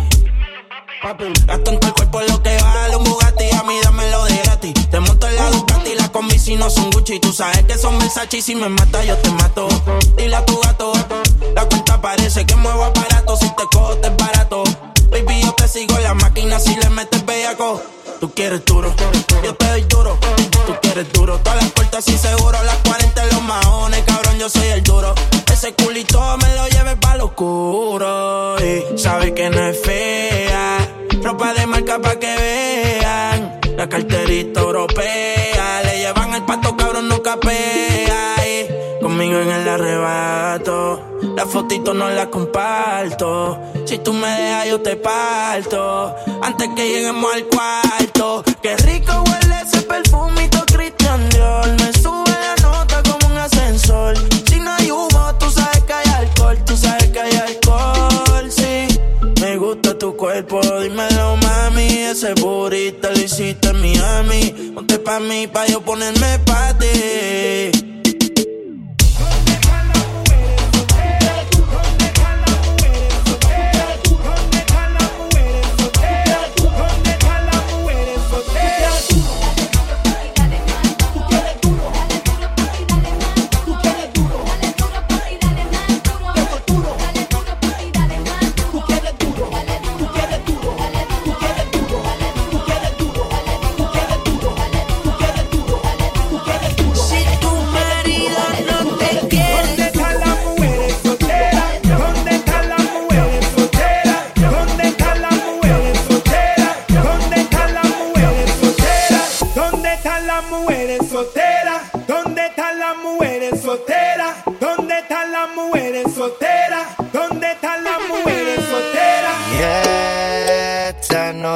Gasto 1.47 1.71
en 1.71 1.81
tu 1.81 1.95
cuerpo 1.95 2.21
lo 2.23 2.43
que 2.43 2.57
vale 2.61 2.97
un 2.97 3.05
Bugatti, 3.05 3.45
a 3.53 3.63
mí 3.63 3.75
dámelo 3.83 4.25
de 4.25 4.37
gratis. 4.39 4.91
Te 4.91 5.01
monto 5.01 5.29
en 5.29 5.37
la 5.37 5.51
Ducati, 5.51 5.95
las 5.95 6.11
combi 6.11 6.39
si 6.39 6.57
no 6.57 6.69
son 6.69 6.91
Gucci. 6.91 7.21
Tú 7.21 7.33
sabes 7.33 7.63
que 7.65 7.79
son 7.79 7.99
Versace 7.99 8.39
y 8.39 8.43
si 8.43 8.55
me 8.55 8.69
mata 8.69 9.05
yo 9.05 9.17
te 9.19 9.31
mato. 9.31 9.69
Dile 10.17 10.35
a 10.35 10.45
tu 10.45 10.59
gato, 10.61 10.93
la 11.55 11.65
cuenta 11.67 12.01
parece 12.01 12.45
que 12.47 12.57
muevo 12.57 12.85
aparato. 12.85 13.37
Si 13.37 13.49
te 13.49 13.65
cojo 13.73 13.97
te 13.99 14.09
es 14.09 14.17
barato. 14.17 14.65
Baby, 15.11 15.43
yo 15.43 15.53
te 15.55 15.69
sigo 15.69 15.99
la 16.01 16.15
máquina 16.15 16.59
si 16.59 16.75
le 16.77 16.91
metes 16.91 17.25
bellaco. 17.25 17.81
Tú 18.21 18.33
quieres 18.35 18.65
duro, 18.65 18.93
yo 19.45 19.55
te 19.55 19.67
doy 19.67 19.83
duro. 19.83 20.19
Tú 20.67 20.75
quieres 20.83 21.13
duro, 21.13 21.39
todas 21.39 21.63
las 21.63 21.73
puertas 21.73 22.05
sin 22.05 22.19
seguro. 22.19 22.48
Sabe 29.09 29.33
que 29.33 29.49
no 29.49 29.61
es 29.71 29.81
fea. 29.81 30.79
Ropa 31.23 31.55
de 31.55 31.67
marca 31.67 31.99
pa' 32.05 32.17
que 32.23 32.33
vean. 32.45 33.61
La 33.79 33.89
carterita 33.89 34.61
europea. 34.61 35.83
Le 35.87 35.95
llevan 36.03 36.35
el 36.35 36.45
pato, 36.45 36.77
cabrón, 36.77 37.09
no 37.09 37.23
capea. 37.23 38.23
Y 38.53 39.03
conmigo 39.03 39.39
en 39.45 39.51
el 39.51 39.67
arrebato. 39.67 40.77
La 41.37 41.47
fotito 41.47 41.95
no 41.95 42.11
la 42.11 42.27
comparto. 42.29 43.59
Si 43.87 43.97
tú 43.99 44.13
me 44.13 44.29
dejas, 44.29 44.69
yo 44.69 44.81
te 44.83 44.97
parto. 44.97 46.15
Antes 46.43 46.69
que 46.77 46.85
lleguemos 46.93 47.31
al 47.35 47.45
cuarto. 47.47 48.45
Qué 48.63 48.77
rico 48.77 49.13
huele 49.27 49.57
ese 49.65 49.81
perfumito 49.83 50.38
Ese 62.19 62.35
burrito 62.35 63.09
lo 63.13 63.21
hiciste 63.21 63.69
en 63.69 63.81
Miami. 63.81 64.73
Ponte 64.75 64.99
pa' 64.99 65.21
mí, 65.21 65.47
pa' 65.47 65.69
yo 65.69 65.81
ponerme 65.81 66.41
pa' 66.41 66.77
ti. 66.77 67.88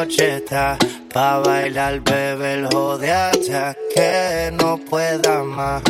Noche 0.03 0.39
está 0.39 0.77
pa' 1.13 1.39
bailar, 1.39 2.01
bebé, 2.01 2.55
el 2.55 2.67
jode 2.67 3.13
hasta 3.13 3.73
que 3.95 4.51
no 4.53 4.77
pueda 4.77 5.45
más. 5.45 5.81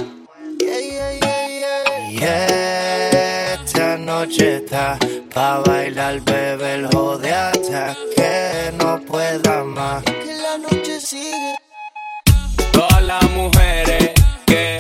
Y 2.11 2.19
esta 2.23 3.97
noche 3.97 4.57
está 4.57 4.99
pa' 5.33 5.61
bailar, 5.61 6.21
bebé, 6.21 6.75
el 6.75 6.89
jode 6.89 7.33
hasta 7.33 7.97
que 8.15 8.71
no 8.77 9.01
pueda 9.01 9.65
más. 9.65 10.03
Que 10.05 10.35
la 10.47 10.59
noche 10.59 11.01
sigue. 11.01 11.55
Todas 12.71 13.03
las 13.03 13.31
mujeres 13.31 14.13
que 14.47 14.77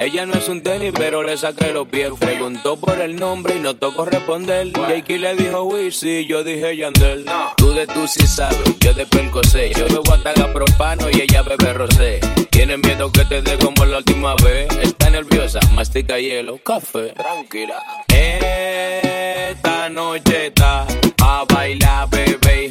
Ella 0.00 0.26
no 0.26 0.34
es 0.34 0.48
un 0.50 0.62
tenis, 0.62 0.92
pero 0.94 1.22
le 1.22 1.38
saqué 1.38 1.72
los 1.72 1.88
pies. 1.88 2.10
Preguntó 2.20 2.76
por 2.76 3.00
el 3.00 3.16
nombre 3.16 3.56
y 3.56 3.58
no 3.58 3.74
tocó 3.74 4.04
responder. 4.04 4.70
Jakey 4.72 5.16
le 5.18 5.34
dijo 5.34 5.62
Wizzy, 5.62 6.26
yo 6.26 6.44
dije 6.44 6.76
Yandel. 6.76 7.24
Tú 7.56 7.72
de 7.72 7.86
tú 7.86 8.06
sí 8.06 8.26
sabes, 8.26 8.58
yo 8.80 8.92
de 8.92 9.06
Percocé. 9.06 9.72
Yo 9.72 9.86
bebo 9.86 10.12
hasta 10.12 10.52
propano 10.52 11.08
y 11.10 11.22
ella 11.22 11.42
bebe 11.42 11.72
rosé. 11.72 12.20
Tienes 12.50 12.78
miedo 12.80 13.10
que 13.10 13.24
te 13.24 13.40
dé 13.40 13.56
como 13.56 13.86
la 13.86 13.98
última 13.98 14.34
vez. 14.44 14.68
Está 14.82 15.08
nerviosa, 15.08 15.60
mastica 15.72 16.18
hielo, 16.18 16.58
café, 16.58 17.14
tranquila. 17.16 17.82
Esta 18.08 19.88
noche 19.88 20.48
está 20.48 20.86
a 21.22 21.44
bailar, 21.48 22.10
bebé, 22.10 22.70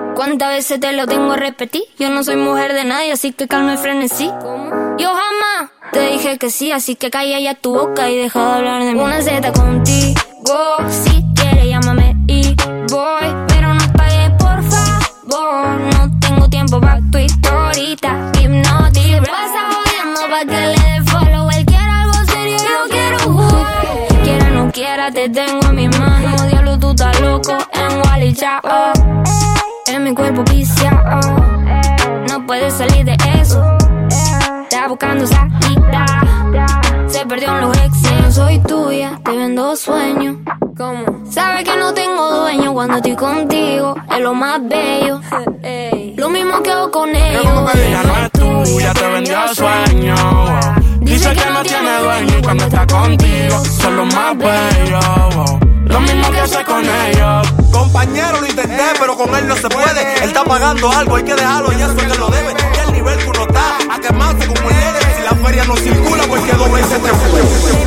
¿cuántas 0.15 0.49
veces 0.49 0.79
te 0.79 0.91
lo 0.93 1.07
tengo 1.07 1.33
a 1.33 1.37
repetir? 1.37 1.83
Yo 1.97 2.09
no 2.09 2.23
soy 2.23 2.35
mujer 2.35 2.73
de 2.73 2.85
nadie, 2.85 3.11
así 3.11 3.31
que 3.31 3.47
calma 3.47 3.73
el 3.73 3.77
frenesí. 3.77 4.27
Yo 4.97 5.09
jamás 5.09 5.71
te 5.91 5.99
dije 6.07 6.37
que 6.37 6.49
sí, 6.49 6.71
así 6.71 6.95
que 6.95 7.09
calla 7.09 7.39
ya 7.39 7.55
tu 7.55 7.73
boca 7.73 8.09
y 8.09 8.17
deja 8.17 8.39
de 8.39 8.51
hablar 8.53 8.83
de 8.83 8.93
mí. 8.93 8.99
Una 8.99 9.21
Z 9.21 9.51
contigo, 9.51 10.77
si 10.89 11.23
quieres 11.35 11.67
llámame 11.67 12.15
y 12.27 12.55
voy, 12.89 13.27
pero 13.47 13.73
no 13.73 13.93
pagues 13.93 14.29
por 14.31 14.63
favor. 14.63 15.79
No 15.97 16.19
tengo 16.19 16.47
tiempo 16.49 16.79
para 16.79 16.99
tu 17.11 17.17
historita, 17.17 18.31
hipnotic. 18.41 19.19
Pasa 19.29 19.69
jodiendo 19.71 20.21
pa' 20.29 20.45
que 20.45 20.67
le 20.67 20.75
dé 20.75 21.01
follow. 21.11 21.49
Él 21.49 21.65
quiere 21.65 21.89
algo 21.89 22.13
serio, 22.25 22.57
yo 22.57 22.89
quiero 22.89 23.19
jugar. 23.19 24.23
Quiera 24.23 24.45
o 24.47 24.49
no 24.51 24.71
quiera, 24.71 25.11
te 25.11 25.29
tengo 25.29 25.65
en 25.67 25.75
mis 25.75 25.99
manos. 25.99 26.47
Diablo, 26.47 26.79
tú 26.79 26.91
estás 26.91 27.19
loco 27.21 27.57
en 27.73 28.01
Wally 28.07 28.33
Chao. 28.33 28.61
En 29.87 30.03
mi 30.03 30.13
cuerpo 30.13 30.43
viciado. 30.43 31.19
No 32.29 32.45
puedes 32.45 32.73
salir 32.73 33.05
de 33.05 33.17
eso. 33.39 33.61
Está 34.63 34.87
buscando 34.87 35.25
salida. 35.25 36.05
Se 37.07 37.25
perdió 37.25 37.49
en 37.49 37.61
los 37.61 37.77
ex. 37.77 38.11
No 38.21 38.31
soy 38.31 38.59
tuya, 38.59 39.19
te 39.23 39.31
vendo 39.31 39.75
sueños. 39.75 40.37
¿Cómo? 40.77 41.03
Sabes 41.29 41.63
que 41.63 41.75
no 41.77 41.93
tengo 41.93 42.41
dueño 42.41 42.73
cuando 42.73 42.97
estoy 42.97 43.15
contigo. 43.15 43.95
Es 44.09 44.19
lo 44.19 44.33
más 44.33 44.59
bello. 44.67 45.19
Lo 46.15 46.29
mismo 46.29 46.61
que 46.61 46.71
hago 46.71 46.91
con 46.91 47.09
ellos. 47.15 47.43
Ella 47.73 48.03
no 48.03 48.17
es 48.17 48.31
tuya, 48.31 48.93
te 48.93 49.07
vendió 49.07 49.37
sueños. 49.53 50.21
wow. 50.21 50.81
Dice 51.01 51.33
que 51.33 51.49
no 51.51 51.63
tiene 51.63 51.97
dueño 51.97 52.37
y 52.37 52.41
cuando 52.41 52.63
está 52.65 52.87
contigo 52.87 53.59
son 53.65 53.97
los 53.97 54.15
más 54.15 54.37
bellos. 54.37 55.70
Lo 55.91 55.99
mismo 55.99 56.31
que 56.31 56.39
hace 56.39 56.63
con 56.63 56.83
ellos. 56.85 57.53
Compañero, 57.71 58.39
lo 58.39 58.47
intenté, 58.47 58.83
pero 58.99 59.15
con 59.17 59.35
él 59.35 59.47
no 59.47 59.55
se 59.55 59.69
puede. 59.69 60.23
Él 60.23 60.29
está 60.29 60.43
pagando 60.43 60.91
algo, 60.91 61.15
hay 61.15 61.23
que 61.23 61.35
dejarlo 61.35 61.71
y 61.71 61.75
eso 61.75 61.91
es 61.91 62.03
que 62.03 62.17
lo 62.17 62.29
debe. 62.29 62.53
Y 62.75 62.79
el 62.87 62.93
nivel 62.93 63.17
que 63.17 63.29
uno 63.29 63.41
está, 63.47 63.77
a 63.93 63.99
quemarse 63.99 64.47
como 64.47 64.69
el 64.69 64.75
líder. 64.75 65.15
Si 65.15 65.23
la 65.23 65.35
feria 65.45 65.65
no 65.65 65.75
circula, 65.75 66.23
porque 66.27 66.53
dos 66.53 66.71
veces 66.71 67.01
te 67.01 67.09
fue. 67.09 67.81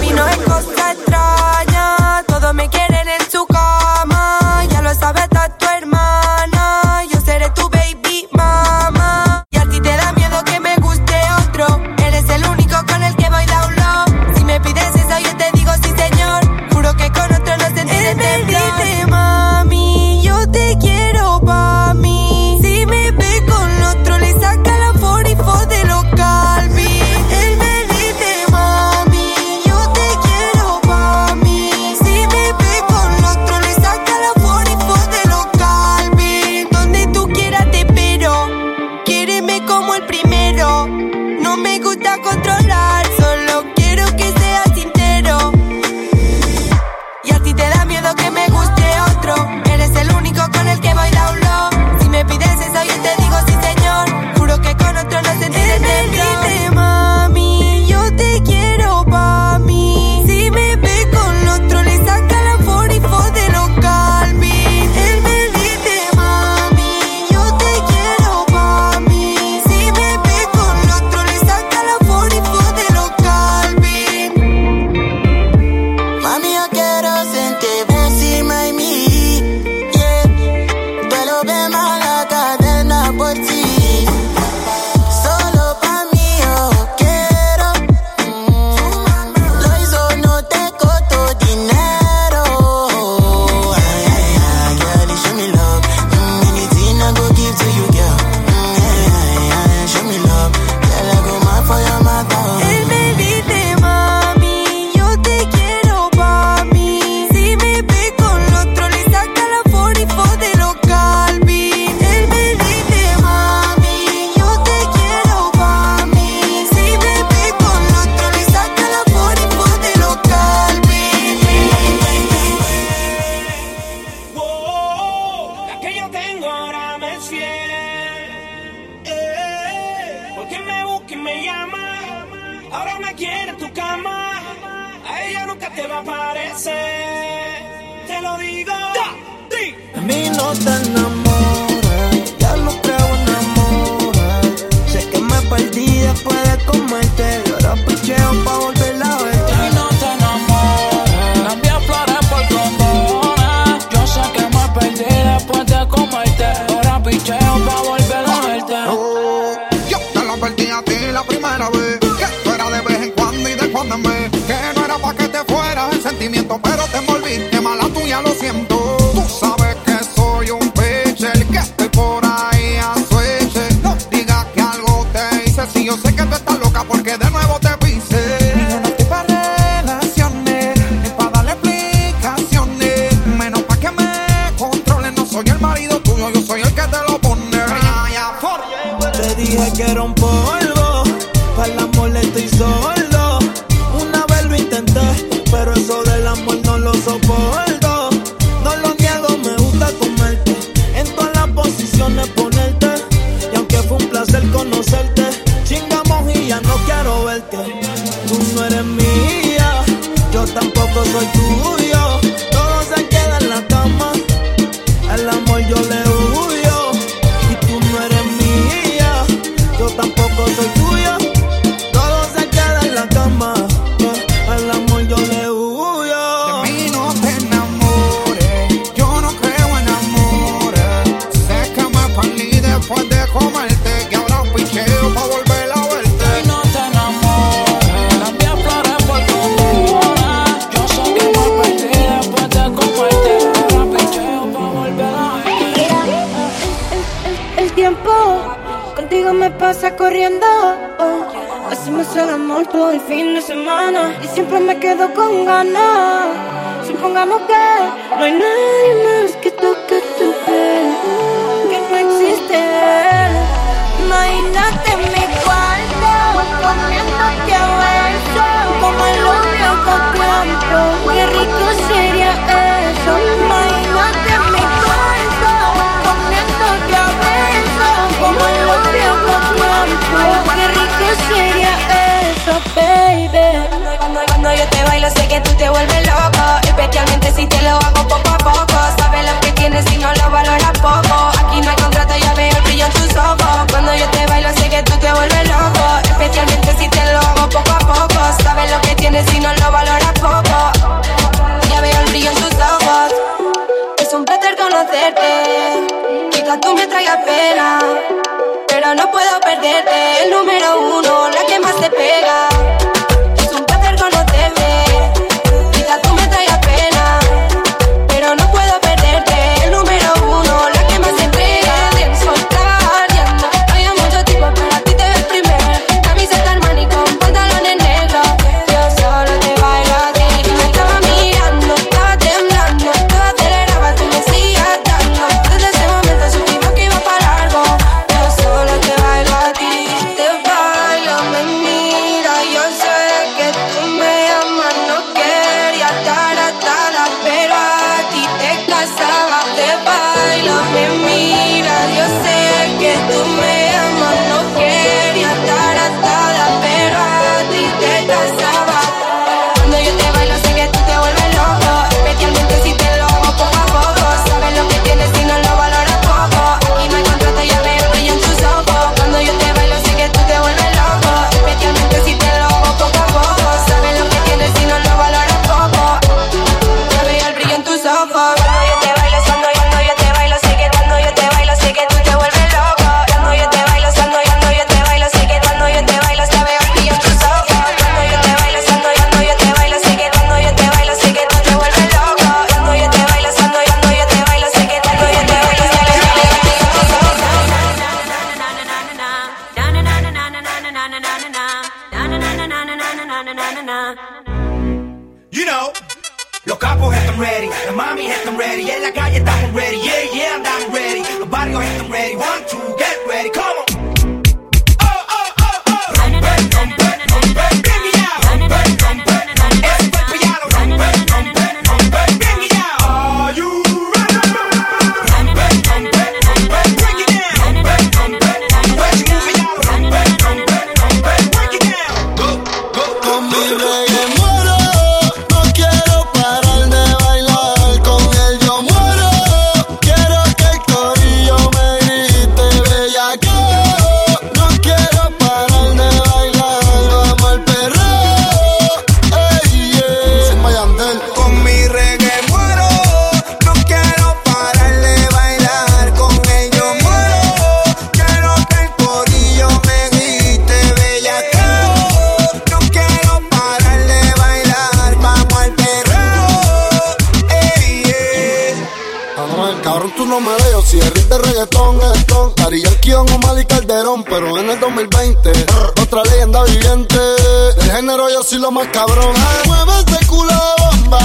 Lo 478.44 478.50
más 478.50 478.68
cabrón. 478.74 479.14
Mueve 479.46 479.72
ese 479.86 480.06
culo 480.06 480.30
de 480.30 480.64
bomba, 480.64 481.00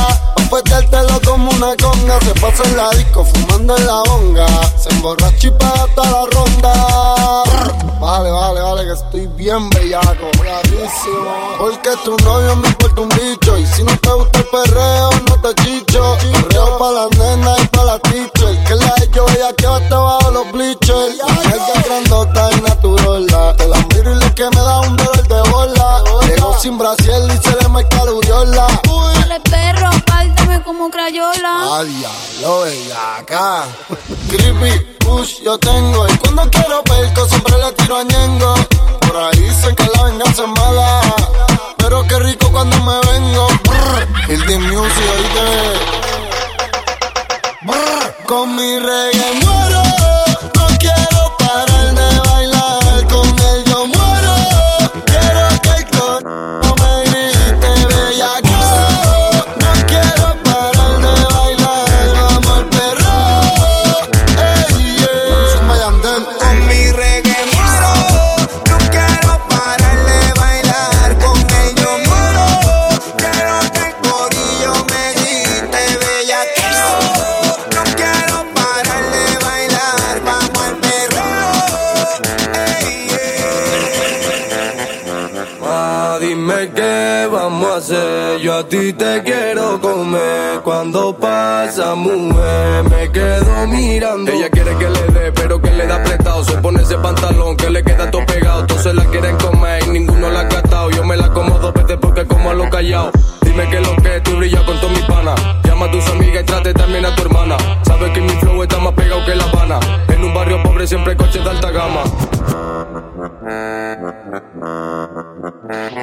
pa' 0.50 1.20
como 1.26 1.50
una 1.52 1.74
conga. 1.78 2.20
Se 2.20 2.34
pasa 2.42 2.64
en 2.66 2.76
la 2.76 2.90
disco 2.90 3.24
fumando 3.24 3.78
en 3.78 3.88
la 3.88 4.04
bonga. 4.10 4.48
Se 4.78 4.90
emborracha 4.90 5.48
y 5.48 5.52
paga 5.52 5.84
hasta 5.84 6.04
la 6.04 6.26
ronda. 6.32 7.44
Vale, 8.02 8.30
vale, 8.30 8.62
vale, 8.62 8.86
que 8.86 8.92
estoy 8.92 9.28
bien 9.28 9.70
bellaco, 9.70 10.30
clarísimo. 10.32 11.56
Porque 11.58 11.92
tu 12.04 12.18
novio 12.26 12.58
me 12.58 12.68
importa 12.68 13.02
un 13.02 13.10
bicho. 13.10 13.58
Y 13.58 13.66
si 13.68 13.84
no 13.84 13.98
te 14.00 14.12
gusta 14.12 14.40
el 14.40 14.46
perreo, 14.46 15.10
no 15.30 15.42
te 15.42 15.64
chicho. 15.64 16.18
Perreo 16.34 16.78
pa' 16.78 16.92
las 16.92 17.18
nenas 17.18 17.60
y 17.64 17.68
pa' 17.68 17.84
la 17.86 18.00
teacher. 18.00 18.64
Que 18.66 18.76
la 18.76 18.96
yo 19.14 19.26
ella 19.30 19.54
que 19.56 19.66
va 19.66 19.80
bajo 19.80 20.32
los 20.32 20.52
bleachers. 20.52 21.16
Ella 21.46 21.84
grandota 21.86 22.50
y 22.52 22.62
natural. 22.62 23.56
Te 23.56 23.68
la 23.68 23.78
miro 23.78 24.12
y 24.12 24.20
lo 24.26 24.36
que 24.36 24.44
me 24.50 24.62
da 24.62 24.82
un 24.82 24.98
dolor 24.98 25.28
de 25.28 25.50
bola. 25.52 25.79
Sin 26.60 26.78
brasier 26.78 27.22
y 27.34 27.38
se 27.42 27.56
le 27.56 27.70
marca 27.70 28.04
la 28.04 28.12
uriola. 28.12 28.68
Dale 29.14 29.40
perro, 29.50 29.90
pártame 30.06 30.62
como 30.62 30.90
crayola. 30.90 31.78
Ay, 31.80 32.06
lo 32.42 32.62
bellaca. 32.62 33.64
Creepy, 34.30 34.98
push, 35.00 35.42
yo 35.42 35.58
tengo. 35.58 36.06
Y 36.10 36.18
cuando 36.18 36.50
quiero 36.52 36.84
perco, 36.84 37.26
siempre 37.28 37.54
le 37.58 37.72
tiro 37.72 37.96
a 37.96 38.04
Ñengo. 38.04 38.56
Por 39.00 39.16
ahí 39.16 39.40
dicen 39.40 39.74
que 39.74 39.86
la 39.96 40.04
venganza 40.04 40.44
es 40.44 40.50
mala. 40.50 41.02
Pero 41.78 42.06
qué 42.08 42.20
rico 42.20 42.52
cuando 42.52 42.78
me 42.84 43.00
vengo. 43.10 43.48
Brr, 43.64 44.08
el 44.28 44.46
de 44.46 44.58
music, 44.58 45.04
oíste. 45.16 45.46
Brr, 47.62 48.26
con 48.26 48.54
mi 48.58 48.80
reggae 48.80 49.34
muero. 49.46 49.89
Ti 88.70 88.94
te 88.94 89.24
quiero 89.24 89.82
comer. 89.82 90.62
Cuando 90.64 91.16
pasa, 91.18 91.96
mujer, 91.96 92.84
me 92.90 93.12
quedo 93.12 93.68
mirando. 93.68 94.32
Ella 94.32 94.50
quiere 94.50 94.78
que 94.78 94.90
le 94.90 95.20
dé, 95.20 95.32
pero 95.32 95.60
que 95.62 95.72
le 95.72 95.88
da 95.88 96.02
prestado. 96.04 96.44
Se 96.44 96.54
pone 96.58 96.84
ese 96.84 96.98
pantalón 96.98 97.58
que 97.58 97.70
le 97.70 97.84
queda 97.84 98.10
todo 98.12 98.26
pegado. 98.26 98.66
Todos 98.68 98.84
se 98.84 98.94
la 98.94 99.04
quieren 99.06 99.36
comer 99.38 99.84
y 99.88 99.90
ninguno 99.90 100.30
la 100.30 100.42
ha 100.42 100.48
catado. 100.48 100.92
Yo 100.92 101.04
me 101.04 101.18
la 101.18 101.30
como 101.34 101.58
dos 101.58 101.74
veces 101.74 101.98
porque 102.00 102.26
como 102.26 102.52
a 102.52 102.54
lo 102.54 102.70
callado. 102.70 103.12
Dime 103.42 103.68
que 103.70 103.80
lo 103.80 103.96
que 103.98 104.22
tú 104.22 104.38
brillas 104.38 104.64
con 104.64 104.80
todos 104.80 104.92
mis 104.92 105.06
panas. 105.06 105.40
Llama 105.64 105.88
a 105.88 105.92
tus 105.92 106.08
amigas 106.08 106.44
y 106.44 106.46
trate 106.46 106.74
también 106.74 107.06
a 107.06 107.16
tu 107.16 107.24
hermana. 107.24 107.58
Sabes 107.84 108.12
que 108.12 108.22
mi 108.22 108.30
flow 108.30 108.62
está 108.62 108.78
más 108.80 108.94
pegado 108.94 109.26
que 109.26 109.36
La 109.36 109.46
Habana. 109.46 109.80
En 110.10 110.24
un 110.24 110.34
barrio 110.34 110.62
pobre 110.62 110.88
siempre 110.88 111.12
hay 111.12 111.18
coches 111.18 111.44
de 111.44 111.50
alta 111.50 111.72
gama. 111.72 112.04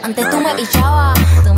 Antes 0.03 0.31
tú 0.31 0.41
me 0.41 0.55
pichabas, 0.55 1.19
tú 1.45 1.55
me 1.55 1.55
pichabas. 1.55 1.56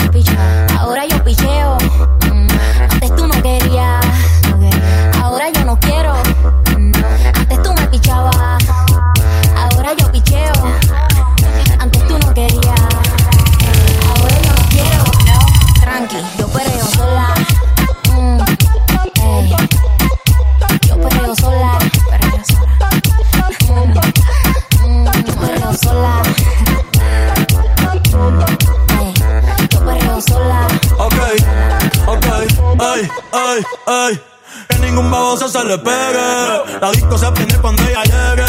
La 35.69 36.91
disco 36.93 37.19
se 37.19 37.31
prende 37.33 37.59
cuando 37.59 37.83
ella 37.83 38.03
llegue. 38.03 38.43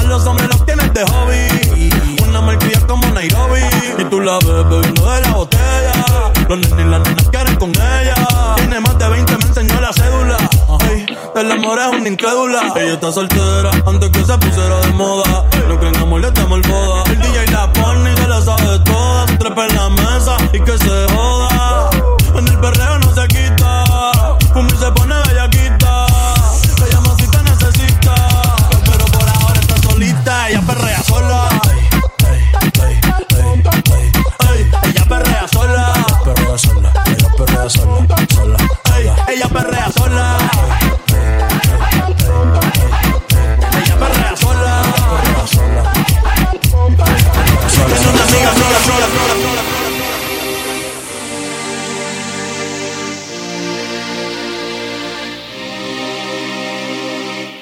A 0.00 0.02
los 0.04 0.24
hombres 0.24 0.48
los 0.48 0.64
tienes 0.64 0.94
de 0.94 1.02
hobby. 1.02 1.90
Una 2.26 2.40
malcria 2.40 2.80
como 2.86 3.06
Nairobi. 3.10 3.60
Y 3.98 4.04
tú 4.04 4.18
la 4.22 4.38
ves 4.38 4.66
bebiendo 4.70 5.12
de 5.12 5.20
la 5.20 5.30
botella. 5.32 5.92
Los 6.48 6.58
nenes 6.58 6.86
y 6.86 6.88
las 6.88 7.00
nenas 7.00 7.28
quieren 7.28 7.56
con 7.56 7.70
ella. 7.70 8.14
Tiene 8.56 8.80
más 8.80 8.98
de 8.98 9.08
20, 9.10 9.36
me 9.36 9.44
enseñó 9.44 9.78
la 9.78 9.92
cédula. 9.92 10.38
Ay, 10.80 11.06
del 11.34 11.52
amor 11.52 11.80
es 11.80 12.00
una 12.00 12.08
incrédula. 12.08 12.72
Ella 12.76 12.94
está 12.94 13.12
soltera 13.12 13.70
antes 13.84 14.08
que 14.08 14.24
se 14.24 14.38
pusiera 14.38 14.80
de 14.80 14.87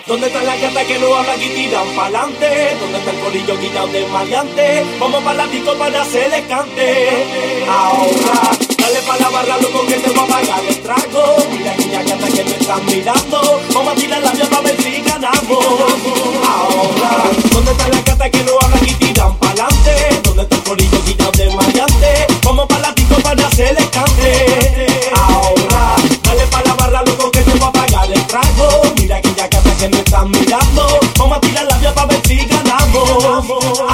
¿Dónde 0.06 0.28
está 0.28 0.40
la 0.40 0.56
gata 0.56 0.84
que 0.84 1.00
no 1.00 1.12
habla 1.16 1.34
y 1.36 1.48
tiran 1.48 1.88
pa'lante? 1.96 2.76
¿Dónde 2.80 2.98
está 2.98 3.10
el 3.10 3.18
colillo 3.18 3.58
quitado 3.58 3.88
de 3.88 4.06
maleante? 4.06 4.84
Vamos 5.00 5.20
pa' 5.24 5.34
la 5.34 5.46
disco 5.48 5.74
para 5.74 6.00
hacerle 6.00 6.46
cante. 6.46 7.26
Ahora, 7.68 8.56
dale 8.78 9.00
pa' 9.04 9.16
la 9.16 9.28
barra, 9.30 9.56
loco, 9.58 9.84
que 9.88 9.94
te 9.94 10.10
va 10.10 10.22
a 10.22 10.26
pagar 10.26 10.64
el 10.64 10.80
trago. 10.80 11.36
Mira 11.50 11.72
aquella 11.72 12.02
gata 12.04 12.26
que 12.28 12.44
me 12.44 12.50
están 12.50 12.86
mirando. 12.86 13.60
Vamos 13.74 13.92
a 13.92 13.96
tirar 13.96 14.22
la 14.22 14.30
vía 14.30 14.44
pa' 14.48 14.60
ver 14.60 14.80
si 14.80 15.02
ganamos. 15.02 15.66
Ahora, 16.54 17.10
¿dónde 17.50 17.70
está 17.72 17.88
la 17.88 18.00
gata 18.02 18.30
que 18.30 18.42
no 18.44 18.52
habla 18.60 18.65
ganamos. 33.46 33.85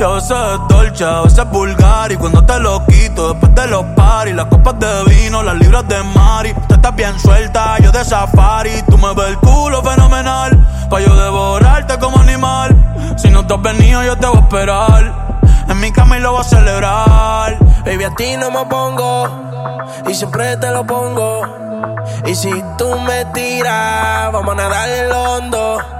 Y 0.00 0.02
a 0.02 0.08
veces 0.08 0.30
es 0.30 0.68
dolce, 0.70 1.04
a 1.04 1.20
veces 1.20 1.38
es 1.40 1.50
vulgar. 1.50 2.10
Y 2.10 2.16
cuando 2.16 2.42
te 2.42 2.58
lo 2.58 2.86
quito, 2.86 3.34
después 3.34 3.54
de 3.54 3.66
los 3.66 3.84
paris 3.94 4.34
Las 4.34 4.46
copas 4.46 4.78
de 4.78 5.04
vino, 5.04 5.42
las 5.42 5.56
libras 5.56 5.86
de 5.88 6.02
mari 6.02 6.54
Tú 6.68 6.74
estás 6.76 6.96
bien 6.96 7.20
suelta, 7.20 7.76
yo 7.80 7.92
de 7.92 8.02
safari. 8.02 8.82
Tú 8.88 8.96
me 8.96 9.12
ves 9.12 9.28
el 9.28 9.36
culo 9.36 9.82
fenomenal 9.82 10.58
Pa' 10.88 11.00
yo 11.00 11.14
devorarte 11.14 11.98
como 11.98 12.18
animal. 12.18 12.74
Si 13.18 13.28
no 13.28 13.46
te 13.46 13.52
has 13.52 13.60
venido, 13.60 14.02
yo 14.02 14.16
te 14.16 14.26
voy 14.26 14.38
a 14.38 14.40
esperar. 14.40 15.38
En 15.68 15.78
mi 15.78 15.92
cama 15.92 16.16
y 16.16 16.20
lo 16.20 16.32
voy 16.32 16.40
a 16.40 16.44
celebrar. 16.44 17.58
Baby, 17.84 18.04
a 18.04 18.14
ti 18.14 18.38
no 18.38 18.50
me 18.50 18.64
pongo 18.70 19.28
y 20.08 20.14
siempre 20.14 20.56
te 20.56 20.70
lo 20.70 20.86
pongo. 20.86 21.42
Y 22.24 22.34
si 22.34 22.50
tú 22.78 22.98
me 23.00 23.26
tiras, 23.34 24.32
vamos 24.32 24.52
a 24.52 24.54
nadar 24.54 24.88
el 24.88 25.12
hondo. 25.12 25.99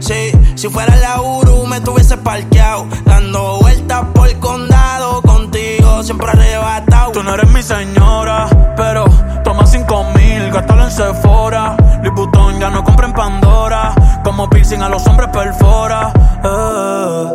Sí, 0.00 0.32
si 0.54 0.68
fuera 0.68 0.94
la 0.96 1.20
Uru, 1.20 1.66
me 1.66 1.80
tuviese 1.80 2.16
parqueado. 2.16 2.86
Dando 3.04 3.58
vueltas 3.60 4.04
por 4.14 4.28
el 4.28 4.38
condado, 4.38 5.22
contigo 5.22 6.02
siempre 6.02 6.30
arrebatado. 6.30 7.12
Tú 7.12 7.22
no 7.22 7.34
eres 7.34 7.50
mi 7.50 7.62
señora, 7.62 8.48
pero 8.76 9.04
toma 9.44 9.66
cinco 9.66 10.04
mil, 10.14 10.50
gástalo 10.50 10.84
en 10.84 10.90
Sephora. 10.90 11.76
Louis 12.02 12.58
ya 12.58 12.70
no 12.70 12.84
compra 12.84 13.06
en 13.06 13.12
Pandora. 13.12 13.94
Como 14.24 14.48
piercing 14.48 14.82
a 14.82 14.88
los 14.88 15.06
hombres 15.06 15.28
perfora. 15.30 16.12
Eh. 16.44 17.26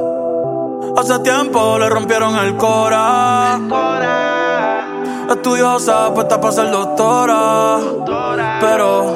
Hace 0.98 1.20
tiempo 1.20 1.78
le 1.80 1.90
rompieron 1.90 2.36
el 2.38 2.56
cora. 2.56 3.60
Estudiosa, 5.30 6.14
puesta 6.14 6.40
para 6.40 6.54
ser 6.54 6.72
doctora. 6.72 7.78
Pero 8.60 9.16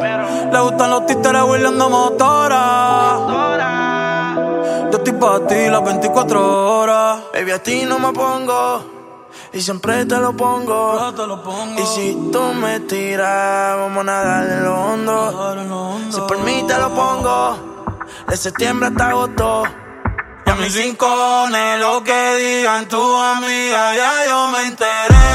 le 0.51 0.59
gustan 0.59 0.89
los 0.89 1.05
títeres 1.05 1.43
huirleando 1.43 1.89
motora. 1.89 3.26
Para 5.19 5.47
ti 5.47 5.67
las 5.69 5.83
24 5.83 6.79
horas. 6.79 7.19
Baby, 7.33 7.51
a 7.51 7.63
ti 7.63 7.85
no 7.85 7.97
me 7.97 8.13
pongo. 8.13 8.83
Y 9.53 9.61
siempre 9.61 10.05
te 10.05 10.17
lo 10.17 10.33
pongo. 10.33 11.13
Y 11.77 11.85
si 11.85 12.29
tú 12.31 12.41
me 12.53 12.81
tiras, 12.81 13.77
vamos 13.77 13.99
a 13.99 14.03
nadar 14.03 14.47
en 14.47 14.63
lo 14.63 14.75
hondo. 14.75 16.11
Si 16.11 16.21
por 16.21 16.39
mí 16.39 16.63
te 16.67 16.77
lo 16.77 16.89
pongo. 16.93 17.57
De 18.27 18.37
septiembre 18.37 18.89
hasta 18.89 19.09
agosto. 19.09 19.63
Y 20.45 20.49
a 20.49 20.55
mis 20.55 20.75
rincones, 20.75 21.79
lo 21.79 22.03
que 22.03 22.35
digan 22.35 22.87
tu 22.87 23.01
amiga, 23.15 23.95
ya 23.95 24.25
yo 24.27 24.47
me 24.51 24.67
enteré. 24.67 25.27